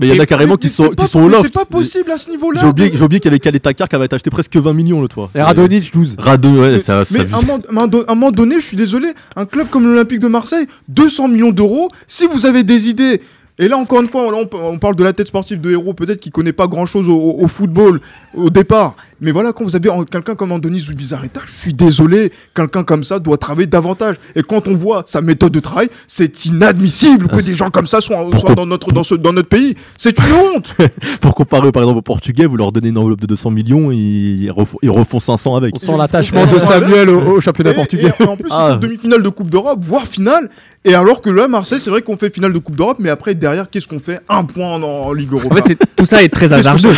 Mais 0.00 0.06
il 0.06 0.14
y 0.14 0.18
en 0.18 0.22
a 0.22 0.26
carrément 0.26 0.52
mais- 0.52 0.58
qui 0.58 0.66
mais 0.68 0.72
sont, 0.72 0.88
qui 0.90 0.94
pas- 0.94 1.06
sont 1.08 1.20
au 1.22 1.28
loft. 1.28 1.42
C'est 1.42 1.52
pas 1.52 1.64
possible 1.64 2.10
à 2.12 2.18
ce 2.18 2.30
niveau-là. 2.30 2.60
J'ai 2.60 2.68
oublié, 2.68 2.88
qu'il 2.90 3.24
y 3.24 3.28
avait 3.28 3.38
Calais 3.40 3.58
Takar 3.58 3.88
qui 3.88 3.96
avait 3.96 4.14
acheté 4.14 4.30
presque 4.30 4.56
20 4.56 4.72
millions 4.72 5.00
l'autre 5.00 5.14
fois. 5.14 5.30
Et 5.34 5.42
Radonic 5.42 5.92
12. 5.92 6.14
Radon, 6.18 6.60
ouais, 6.60 6.70
Mais, 6.72 6.78
ça, 6.78 7.02
mais 7.10 7.18
ça- 7.18 7.24
à, 7.36 7.38
un 7.38 7.42
moment, 7.42 7.90
à 8.06 8.12
un 8.28 8.30
donné, 8.30 8.60
je 8.60 8.64
suis 8.64 8.76
désolé, 8.76 9.08
un 9.34 9.44
club 9.44 9.68
comme 9.70 9.82
l'Olympique 9.84 10.20
de 10.20 10.28
Marseille, 10.28 10.66
200 10.88 11.26
millions 11.26 11.50
d'euros, 11.50 11.88
si 12.06 12.26
vous 12.26 12.46
avez 12.46 12.62
des 12.62 12.88
idées, 12.88 13.20
et 13.58 13.66
là 13.66 13.76
encore 13.76 14.00
une 14.00 14.06
fois, 14.06 14.22
on, 14.32 14.48
on 14.52 14.78
parle 14.78 14.94
de 14.94 15.02
la 15.02 15.12
tête 15.12 15.26
sportive 15.26 15.60
de 15.60 15.72
héros, 15.72 15.94
peut-être 15.94 16.20
qui 16.20 16.30
connaît 16.30 16.52
pas 16.52 16.68
grand-chose 16.68 17.08
au 17.08 17.48
football 17.48 17.98
au 18.38 18.50
départ, 18.50 18.94
mais 19.20 19.32
voilà, 19.32 19.52
quand 19.52 19.64
vous 19.64 19.74
avez 19.74 19.90
quelqu'un 20.10 20.34
comme 20.34 20.52
Anthony 20.52 20.80
Zubizarreta, 20.80 21.40
je 21.44 21.52
suis 21.52 21.72
désolé, 21.72 22.32
quelqu'un 22.54 22.84
comme 22.84 23.02
ça 23.04 23.18
doit 23.18 23.36
travailler 23.36 23.66
davantage. 23.66 24.16
Et 24.36 24.42
quand 24.42 24.68
on 24.68 24.74
voit 24.74 25.02
sa 25.06 25.20
méthode 25.20 25.52
de 25.52 25.60
travail, 25.60 25.88
c'est 26.06 26.46
inadmissible 26.46 27.26
que 27.28 27.36
Ah, 27.38 27.42
des 27.42 27.56
gens 27.56 27.70
comme 27.70 27.86
ça 27.88 28.00
soient, 28.00 28.24
dans, 28.54 28.66
notre, 28.66 28.92
dans, 28.92 29.02
ce, 29.02 29.14
dans 29.16 29.32
notre 29.32 29.48
pays. 29.48 29.74
C'est 29.96 30.16
une 30.18 30.32
honte 30.32 30.74
Pour 31.20 31.34
comparer 31.34 31.72
par 31.72 31.82
exemple 31.82 31.98
au 31.98 32.02
Portugais, 32.02 32.46
vous 32.46 32.56
leur 32.56 32.70
donnez 32.72 32.88
une 32.90 32.98
enveloppe 32.98 33.20
de 33.20 33.26
200 33.26 33.50
millions, 33.50 33.90
ils 33.90 34.50
refont, 34.50 34.78
ils 34.82 34.90
refont 34.90 35.18
500 35.20 35.56
avec. 35.56 35.74
On 35.74 35.78
sent 35.78 35.96
l'attachement 35.98 36.46
de 36.46 36.58
Samuel 36.58 37.10
au, 37.10 37.20
au 37.36 37.40
championnat 37.40 37.72
Et- 37.72 37.74
portugais. 37.74 38.12
Et, 38.20 38.24
en 38.24 38.36
plus, 38.36 38.50
Ah. 38.52 38.78
demi-finale 38.80 39.22
de 39.22 39.28
Coupe 39.28 39.50
d'Europe, 39.50 39.78
voire 39.82 40.06
finale. 40.06 40.48
Et 40.84 40.94
alors 40.94 41.20
que 41.20 41.30
là, 41.30 41.48
Marseille, 41.48 41.80
c'est 41.82 41.90
vrai 41.90 42.02
qu'on 42.02 42.16
fait 42.16 42.32
finale 42.32 42.52
de 42.52 42.58
Coupe 42.58 42.76
d'Europe, 42.76 42.98
mais 43.00 43.10
après, 43.10 43.34
derrière, 43.34 43.68
qu'est-ce 43.68 43.88
qu'on 43.88 43.98
fait? 44.00 44.20
Un 44.28 44.44
point 44.44 44.74
en, 44.76 44.82
en 44.82 45.12
Ligue 45.12 45.32
Europa. 45.32 45.52
En 45.52 45.56
fait, 45.56 45.62
c'est- 45.66 45.78
tout 45.96 46.06
ça 46.06 46.22
est 46.22 46.28
très 46.28 46.52
hasardeux. 46.52 46.90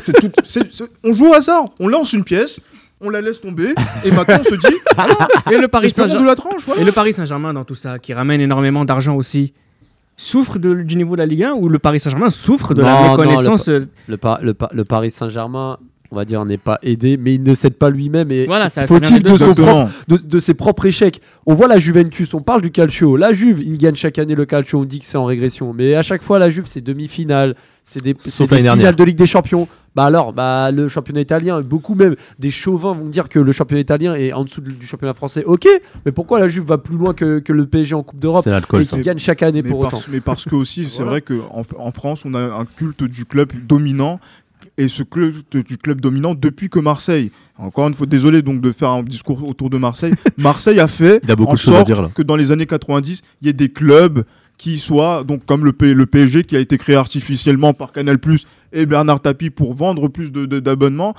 Ça 0.00 0.12
veut 0.12 0.20
dire 0.20 0.30
C'est 0.44 0.60
tout- 0.62 0.70
c'est- 0.70 0.72
c'est- 0.72 0.90
On 1.04 1.12
joue 1.12 1.28
au 1.28 1.34
hasard. 1.34 1.64
On 1.78 1.88
lance 1.88 2.12
une 2.12 2.24
pièce, 2.24 2.60
on 3.00 3.10
la 3.10 3.20
laisse 3.20 3.40
tomber, 3.40 3.74
et 4.04 4.10
maintenant 4.10 4.38
on 4.40 4.44
se 4.44 4.54
dit 4.54 4.76
Et 5.52 5.58
le 5.58 5.68
Paris 5.68 5.90
Saint-Germain 5.90 6.26
la 6.26 6.34
tranche. 6.36 6.62
Voilà. 6.66 6.82
et 6.82 6.84
le 6.84 6.92
Paris 6.92 7.12
Saint-Germain 7.12 7.52
dans 7.54 7.64
tout 7.64 7.74
ça, 7.74 7.98
qui 7.98 8.12
ramène 8.14 8.40
énormément 8.40 8.84
d'argent 8.84 9.16
aussi, 9.16 9.52
souffre 10.16 10.58
de- 10.58 10.74
du 10.82 10.96
niveau 10.96 11.14
de 11.16 11.20
la 11.20 11.26
Ligue 11.26 11.44
1 11.44 11.52
ou 11.54 11.68
le 11.68 11.78
Paris 11.78 12.00
Saint-Germain 12.00 12.30
souffre 12.30 12.74
de 12.74 12.82
Non, 12.82 12.88
la 12.88 13.10
méconnaissance 13.10 13.68
euh, 13.68 13.86
Le, 14.06 14.16
Pa- 14.18 14.38
le, 14.42 14.52
Pa- 14.54 14.68
le 14.72 14.84
Paris 14.84 15.10
Saint-Germain, 15.10 15.78
on 16.10 16.16
va 16.16 16.24
dire, 16.26 16.44
n'est 16.44 16.58
pas 16.58 16.78
aidé, 16.82 17.16
mais 17.16 17.36
il 17.36 17.42
ne 17.42 17.54
cède 17.54 17.74
pas 17.74 17.88
lui-même. 17.88 18.30
Et 18.30 18.44
Voilà, 18.44 18.68
faut-il 18.68 19.22
de, 19.22 19.30
de, 20.08 20.16
de 20.26 20.40
ses 20.40 20.52
propres 20.54 20.84
échecs? 20.86 21.22
On 21.46 21.54
voit 21.54 21.68
la 21.68 21.78
Juventus, 21.78 22.34
on 22.34 22.40
parle 22.42 22.60
du 22.60 22.70
calcio. 22.70 23.16
La 23.16 23.32
Juve, 23.32 23.62
il 23.62 23.78
gagne 23.78 23.94
chaque 23.94 24.18
année 24.18 24.34
le 24.34 24.44
calcio, 24.44 24.80
on 24.80 24.84
dit 24.84 24.98
que 24.98 25.06
c'est 25.06 25.16
en 25.16 25.24
régression. 25.24 25.72
Mais 25.72 25.94
à 25.94 26.02
chaque 26.02 26.22
fois, 26.22 26.38
la 26.38 26.50
Juve, 26.50 26.64
c'est 26.66 26.80
demi-finale, 26.82 27.54
c'est 27.84 28.02
des, 28.02 28.14
c'est 28.26 28.46
des 28.50 28.56
finales 28.80 28.96
de 28.96 29.04
Ligue 29.04 29.16
des 29.16 29.26
Champions. 29.26 29.68
Bah 29.96 30.04
alors, 30.04 30.32
bah, 30.32 30.70
le 30.70 30.88
championnat 30.88 31.20
italien, 31.20 31.60
beaucoup 31.62 31.94
même 31.96 32.14
des 32.38 32.50
chauvins 32.52 32.94
vont 32.94 33.06
dire 33.06 33.28
que 33.28 33.38
le 33.40 33.50
championnat 33.52 33.80
italien 33.80 34.14
est 34.14 34.32
en 34.32 34.44
dessous 34.44 34.60
du 34.60 34.86
championnat 34.86 35.14
français. 35.14 35.42
Ok, 35.44 35.66
mais 36.06 36.12
pourquoi 36.12 36.38
la 36.38 36.46
Juve 36.48 36.64
va 36.64 36.78
plus 36.78 36.96
loin 36.96 37.12
que, 37.12 37.40
que 37.40 37.52
le 37.52 37.66
PSG 37.66 37.94
en 37.94 38.02
Coupe 38.04 38.20
d'Europe 38.20 38.46
et 38.46 38.84
qui 38.86 39.00
gagne 39.00 39.18
chaque 39.18 39.42
année 39.42 39.62
Mais 39.62 39.70
pour 39.70 39.82
parce, 39.82 39.94
autant 39.94 40.04
mais 40.12 40.20
parce 40.20 40.44
que 40.44 40.54
aussi, 40.54 40.84
c'est 40.84 41.02
Voilà. 41.02 41.10
vrai 41.10 41.22
qu'en 41.22 41.64
en 41.78 41.90
France, 41.92 42.22
on 42.24 42.34
a 42.34 42.40
un 42.40 42.64
culte 42.64 43.02
du 43.04 43.24
club 43.24 43.50
dominant. 43.66 44.20
Et 44.78 44.88
ce 44.88 45.02
culte 45.02 45.56
du 45.56 45.76
club 45.76 46.00
dominant 46.00 46.34
depuis 46.34 46.70
que 46.70 46.78
Marseille. 46.78 47.32
Encore 47.58 47.88
une 47.88 47.94
fois, 47.94 48.06
désolé 48.06 48.40
donc 48.40 48.60
de 48.62 48.72
faire 48.72 48.88
un 48.90 49.02
discours 49.02 49.46
autour 49.46 49.68
de 49.68 49.76
Marseille. 49.76 50.14
Marseille 50.38 50.80
a 50.80 50.86
fait 50.88 51.20
Il 51.24 51.30
a 51.30 51.36
beaucoup 51.36 51.50
en 51.50 51.54
de 51.54 51.58
choses 51.58 51.74
à 51.74 51.76
sorte 51.78 51.86
dire, 51.86 52.00
là. 52.00 52.08
que 52.14 52.22
dans 52.22 52.36
les 52.36 52.50
années 52.52 52.64
90, 52.66 53.20
il 53.42 53.46
y 53.46 53.50
ait 53.50 53.52
des 53.54 53.68
clubs 53.70 54.24
qui 54.60 54.78
soient, 54.78 55.24
donc 55.24 55.46
comme 55.46 55.64
le, 55.64 55.72
P- 55.72 55.94
le 55.94 56.04
PSG 56.04 56.44
qui 56.44 56.54
a 56.54 56.58
été 56.60 56.76
créé 56.76 56.94
artificiellement 56.94 57.72
par 57.72 57.92
Canal 57.92 58.18
et 58.74 58.84
Bernard 58.84 59.20
Tapie 59.20 59.48
pour 59.48 59.72
vendre 59.72 60.08
plus 60.08 60.30
de- 60.30 60.44
de- 60.44 60.60
d'abonnements, 60.60 61.14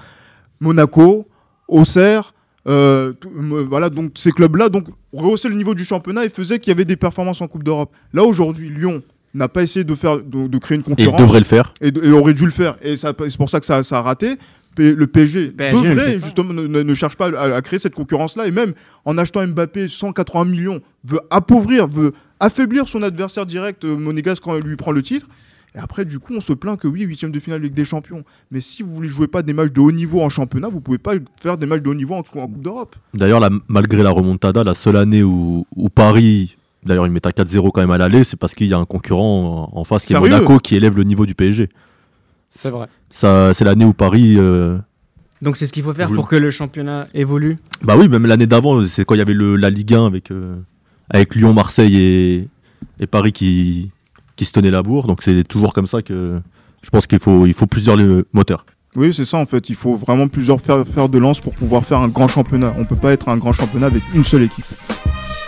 Monaco, 0.60 1.28
Auxerre, 1.68 2.34
euh, 2.68 3.14
tout- 3.14 3.32
voilà, 3.68 3.90
donc 3.90 4.12
ces 4.16 4.32
clubs-là 4.32 4.70
donc 4.70 4.86
rehaussaient 5.12 5.50
le 5.50 5.56
niveau 5.56 5.74
du 5.74 5.84
championnat 5.86 6.26
et 6.26 6.30
faisaient 6.30 6.60
qu'il 6.60 6.70
y 6.70 6.76
avait 6.76 6.86
des 6.86 6.96
performances 6.98 7.42
en 7.42 7.48
Coupe 7.48 7.64
d'Europe. 7.64 7.92
Là 8.14 8.24
aujourd'hui, 8.24 8.70
Lyon 8.70 9.02
n'a 9.34 9.48
pas 9.48 9.64
essayé 9.64 9.84
de 9.84 9.96
faire 9.96 10.20
de, 10.20 10.48
de 10.48 10.58
créer 10.60 10.76
une 10.76 10.82
Et 10.82 10.86
concurrence 10.86 11.20
devraient 11.20 11.40
le 11.40 11.46
faire. 11.46 11.74
et, 11.82 11.88
et 11.88 12.12
aurait 12.12 12.34
dû 12.36 12.46
le 12.46 12.52
faire. 12.52 12.78
Et 12.84 12.96
c'est 12.98 13.38
pour 13.38 13.50
ça 13.50 13.60
que 13.60 13.66
ça, 13.66 13.82
ça 13.82 13.98
a 13.98 14.02
raté. 14.04 14.38
P- 14.76 14.94
Le 14.94 15.08
PSG, 15.08 15.52
devrait 15.90 16.14
pas. 16.20 16.26
justement 16.26 16.54
ne 16.54 16.94
cherche 16.94 17.16
pas 17.18 17.30
à, 17.38 17.56
à 17.56 17.62
créer 17.62 17.80
cette 17.80 17.96
concurrence-là 17.96 18.48
et 18.48 18.52
même 18.52 18.74
en 19.04 19.18
achetant 19.18 19.46
Mbappé 19.46 19.90
180 19.90 20.46
millions 20.46 20.80
veut 21.04 21.20
appauvrir, 21.30 21.88
veut 21.88 22.14
affaiblir 22.42 22.88
son 22.90 23.02
adversaire 23.04 23.46
direct 23.46 23.86
euh, 23.86 23.96
monégasque 23.96 24.44
quand 24.44 24.58
il 24.58 24.64
lui 24.64 24.76
prend 24.76 24.92
le 24.92 25.02
titre. 25.02 25.28
Et 25.74 25.80
après, 25.80 26.04
du 26.04 26.20
coup, 26.20 26.34
on 26.36 26.42
se 26.42 26.52
plaint 26.52 26.78
que 26.78 26.88
oui, 26.90 27.04
huitième 27.04 27.32
de 27.32 27.40
finale 27.40 27.62
Ligue 27.62 27.74
des 27.74 27.86
Champions. 27.86 28.26
Mais 28.52 28.60
si 28.60 28.84
vous 28.84 28.92
voulez 28.94 29.08
jouer 29.08 29.28
pas 29.28 29.42
des 29.42 29.54
matchs 29.54 29.72
de 29.72 29.80
haut 29.80 29.94
niveau 29.94 30.22
en 30.22 30.28
championnat, 30.28 30.68
vous 30.68 30.82
pouvez 30.82 30.98
pas 30.98 31.14
faire 31.42 31.58
des 31.58 31.66
matchs 31.66 31.82
de 31.82 31.88
haut 31.90 31.94
niveau 31.94 32.14
en, 32.16 32.20
en 32.20 32.24
Coupe 32.24 32.62
d'Europe. 32.62 32.98
D'ailleurs, 33.14 33.40
malgré 33.70 34.04
la 34.04 34.10
remontada, 34.10 34.66
la 34.66 34.74
seule 34.74 34.98
année 34.98 35.24
où, 35.24 35.66
où 35.74 35.88
Paris, 35.90 36.58
d'ailleurs, 36.84 37.06
ils 37.08 37.12
mettent 37.14 37.26
à 37.28 37.32
4-0 37.32 37.72
quand 37.72 37.80
même 37.80 37.92
à 37.92 37.98
l'aller, 37.98 38.26
c'est 38.26 38.36
parce 38.36 38.54
qu'il 38.54 38.68
y 38.68 38.74
a 38.74 38.78
un 38.78 38.86
concurrent 38.86 39.70
en 39.72 39.84
face 39.86 40.04
qui 40.06 40.14
est 40.14 40.20
Monaco 40.20 40.58
qui 40.58 40.76
élève 40.76 40.98
le 40.98 41.06
niveau 41.06 41.26
du 41.26 41.36
PSG. 41.36 41.70
C'est 42.50 42.70
vrai. 42.70 42.88
Ça, 43.10 43.54
c'est 43.54 43.64
l'année 43.64 43.86
où 43.86 43.94
Paris. 43.94 44.36
euh, 44.38 44.78
Donc 45.42 45.56
c'est 45.56 45.68
ce 45.68 45.72
qu'il 45.72 45.84
faut 45.84 45.94
faire 45.94 46.12
pour 46.12 46.28
que 46.28 46.36
le 46.36 46.50
championnat 46.50 47.08
évolue? 47.14 47.58
Bah 47.82 47.96
oui, 47.98 48.10
même 48.10 48.26
l'année 48.26 48.46
d'avant, 48.48 48.86
c'est 48.88 49.06
quand 49.06 49.16
il 49.16 49.20
y 49.20 49.22
avait 49.22 49.34
le, 49.34 49.56
la 49.56 49.70
Ligue 49.70 49.94
1 49.94 50.06
avec, 50.06 50.32
euh, 50.32 50.58
avec 51.12 51.36
Lyon, 51.36 51.54
Marseille 51.54 51.98
et, 51.98 52.48
et 53.00 53.08
Paris 53.08 53.32
qui, 53.32 53.92
qui 54.36 54.46
se 54.46 54.52
tenaient 54.52 54.72
la 54.72 54.82
bourre. 54.82 55.06
Donc 55.08 55.22
c'est 55.22 55.44
toujours 55.44 55.74
comme 55.74 55.88
ça 55.88 56.02
que 56.02 56.40
je 56.82 56.90
pense 56.90 57.06
qu'il 57.06 57.20
faut, 57.20 57.46
il 57.46 57.54
faut 57.54 57.68
plusieurs 57.68 57.98
moteurs. 58.34 58.66
Oui, 58.96 59.14
c'est 59.14 59.26
ça 59.26 59.38
en 59.38 59.46
fait. 59.46 59.70
Il 59.70 59.76
faut 59.76 59.96
vraiment 59.96 60.28
plusieurs 60.28 60.60
faire, 60.60 60.86
faire 60.86 61.10
de 61.10 61.18
lance 61.18 61.40
pour 61.40 61.54
pouvoir 61.54 61.86
faire 61.86 62.00
un 62.00 62.08
grand 62.10 62.28
championnat. 62.28 62.74
On 62.78 62.86
peut 62.86 62.96
pas 62.96 63.12
être 63.12 63.30
un 63.30 63.38
grand 63.38 63.54
championnat 63.54 63.88
avec 63.88 64.04
une 64.14 64.24
seule 64.24 64.44
équipe. 64.44 64.66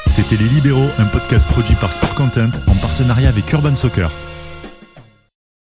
C'était 0.08 0.36
Les 0.36 0.48
Libéraux, 0.50 0.90
un 1.00 1.06
podcast 1.06 1.48
produit 1.48 1.76
par 1.76 1.92
Sport 1.92 2.14
Content 2.14 2.52
en 2.68 2.76
partenariat 2.76 3.30
avec 3.30 3.52
Urban 3.52 3.76
Soccer. 3.76 4.12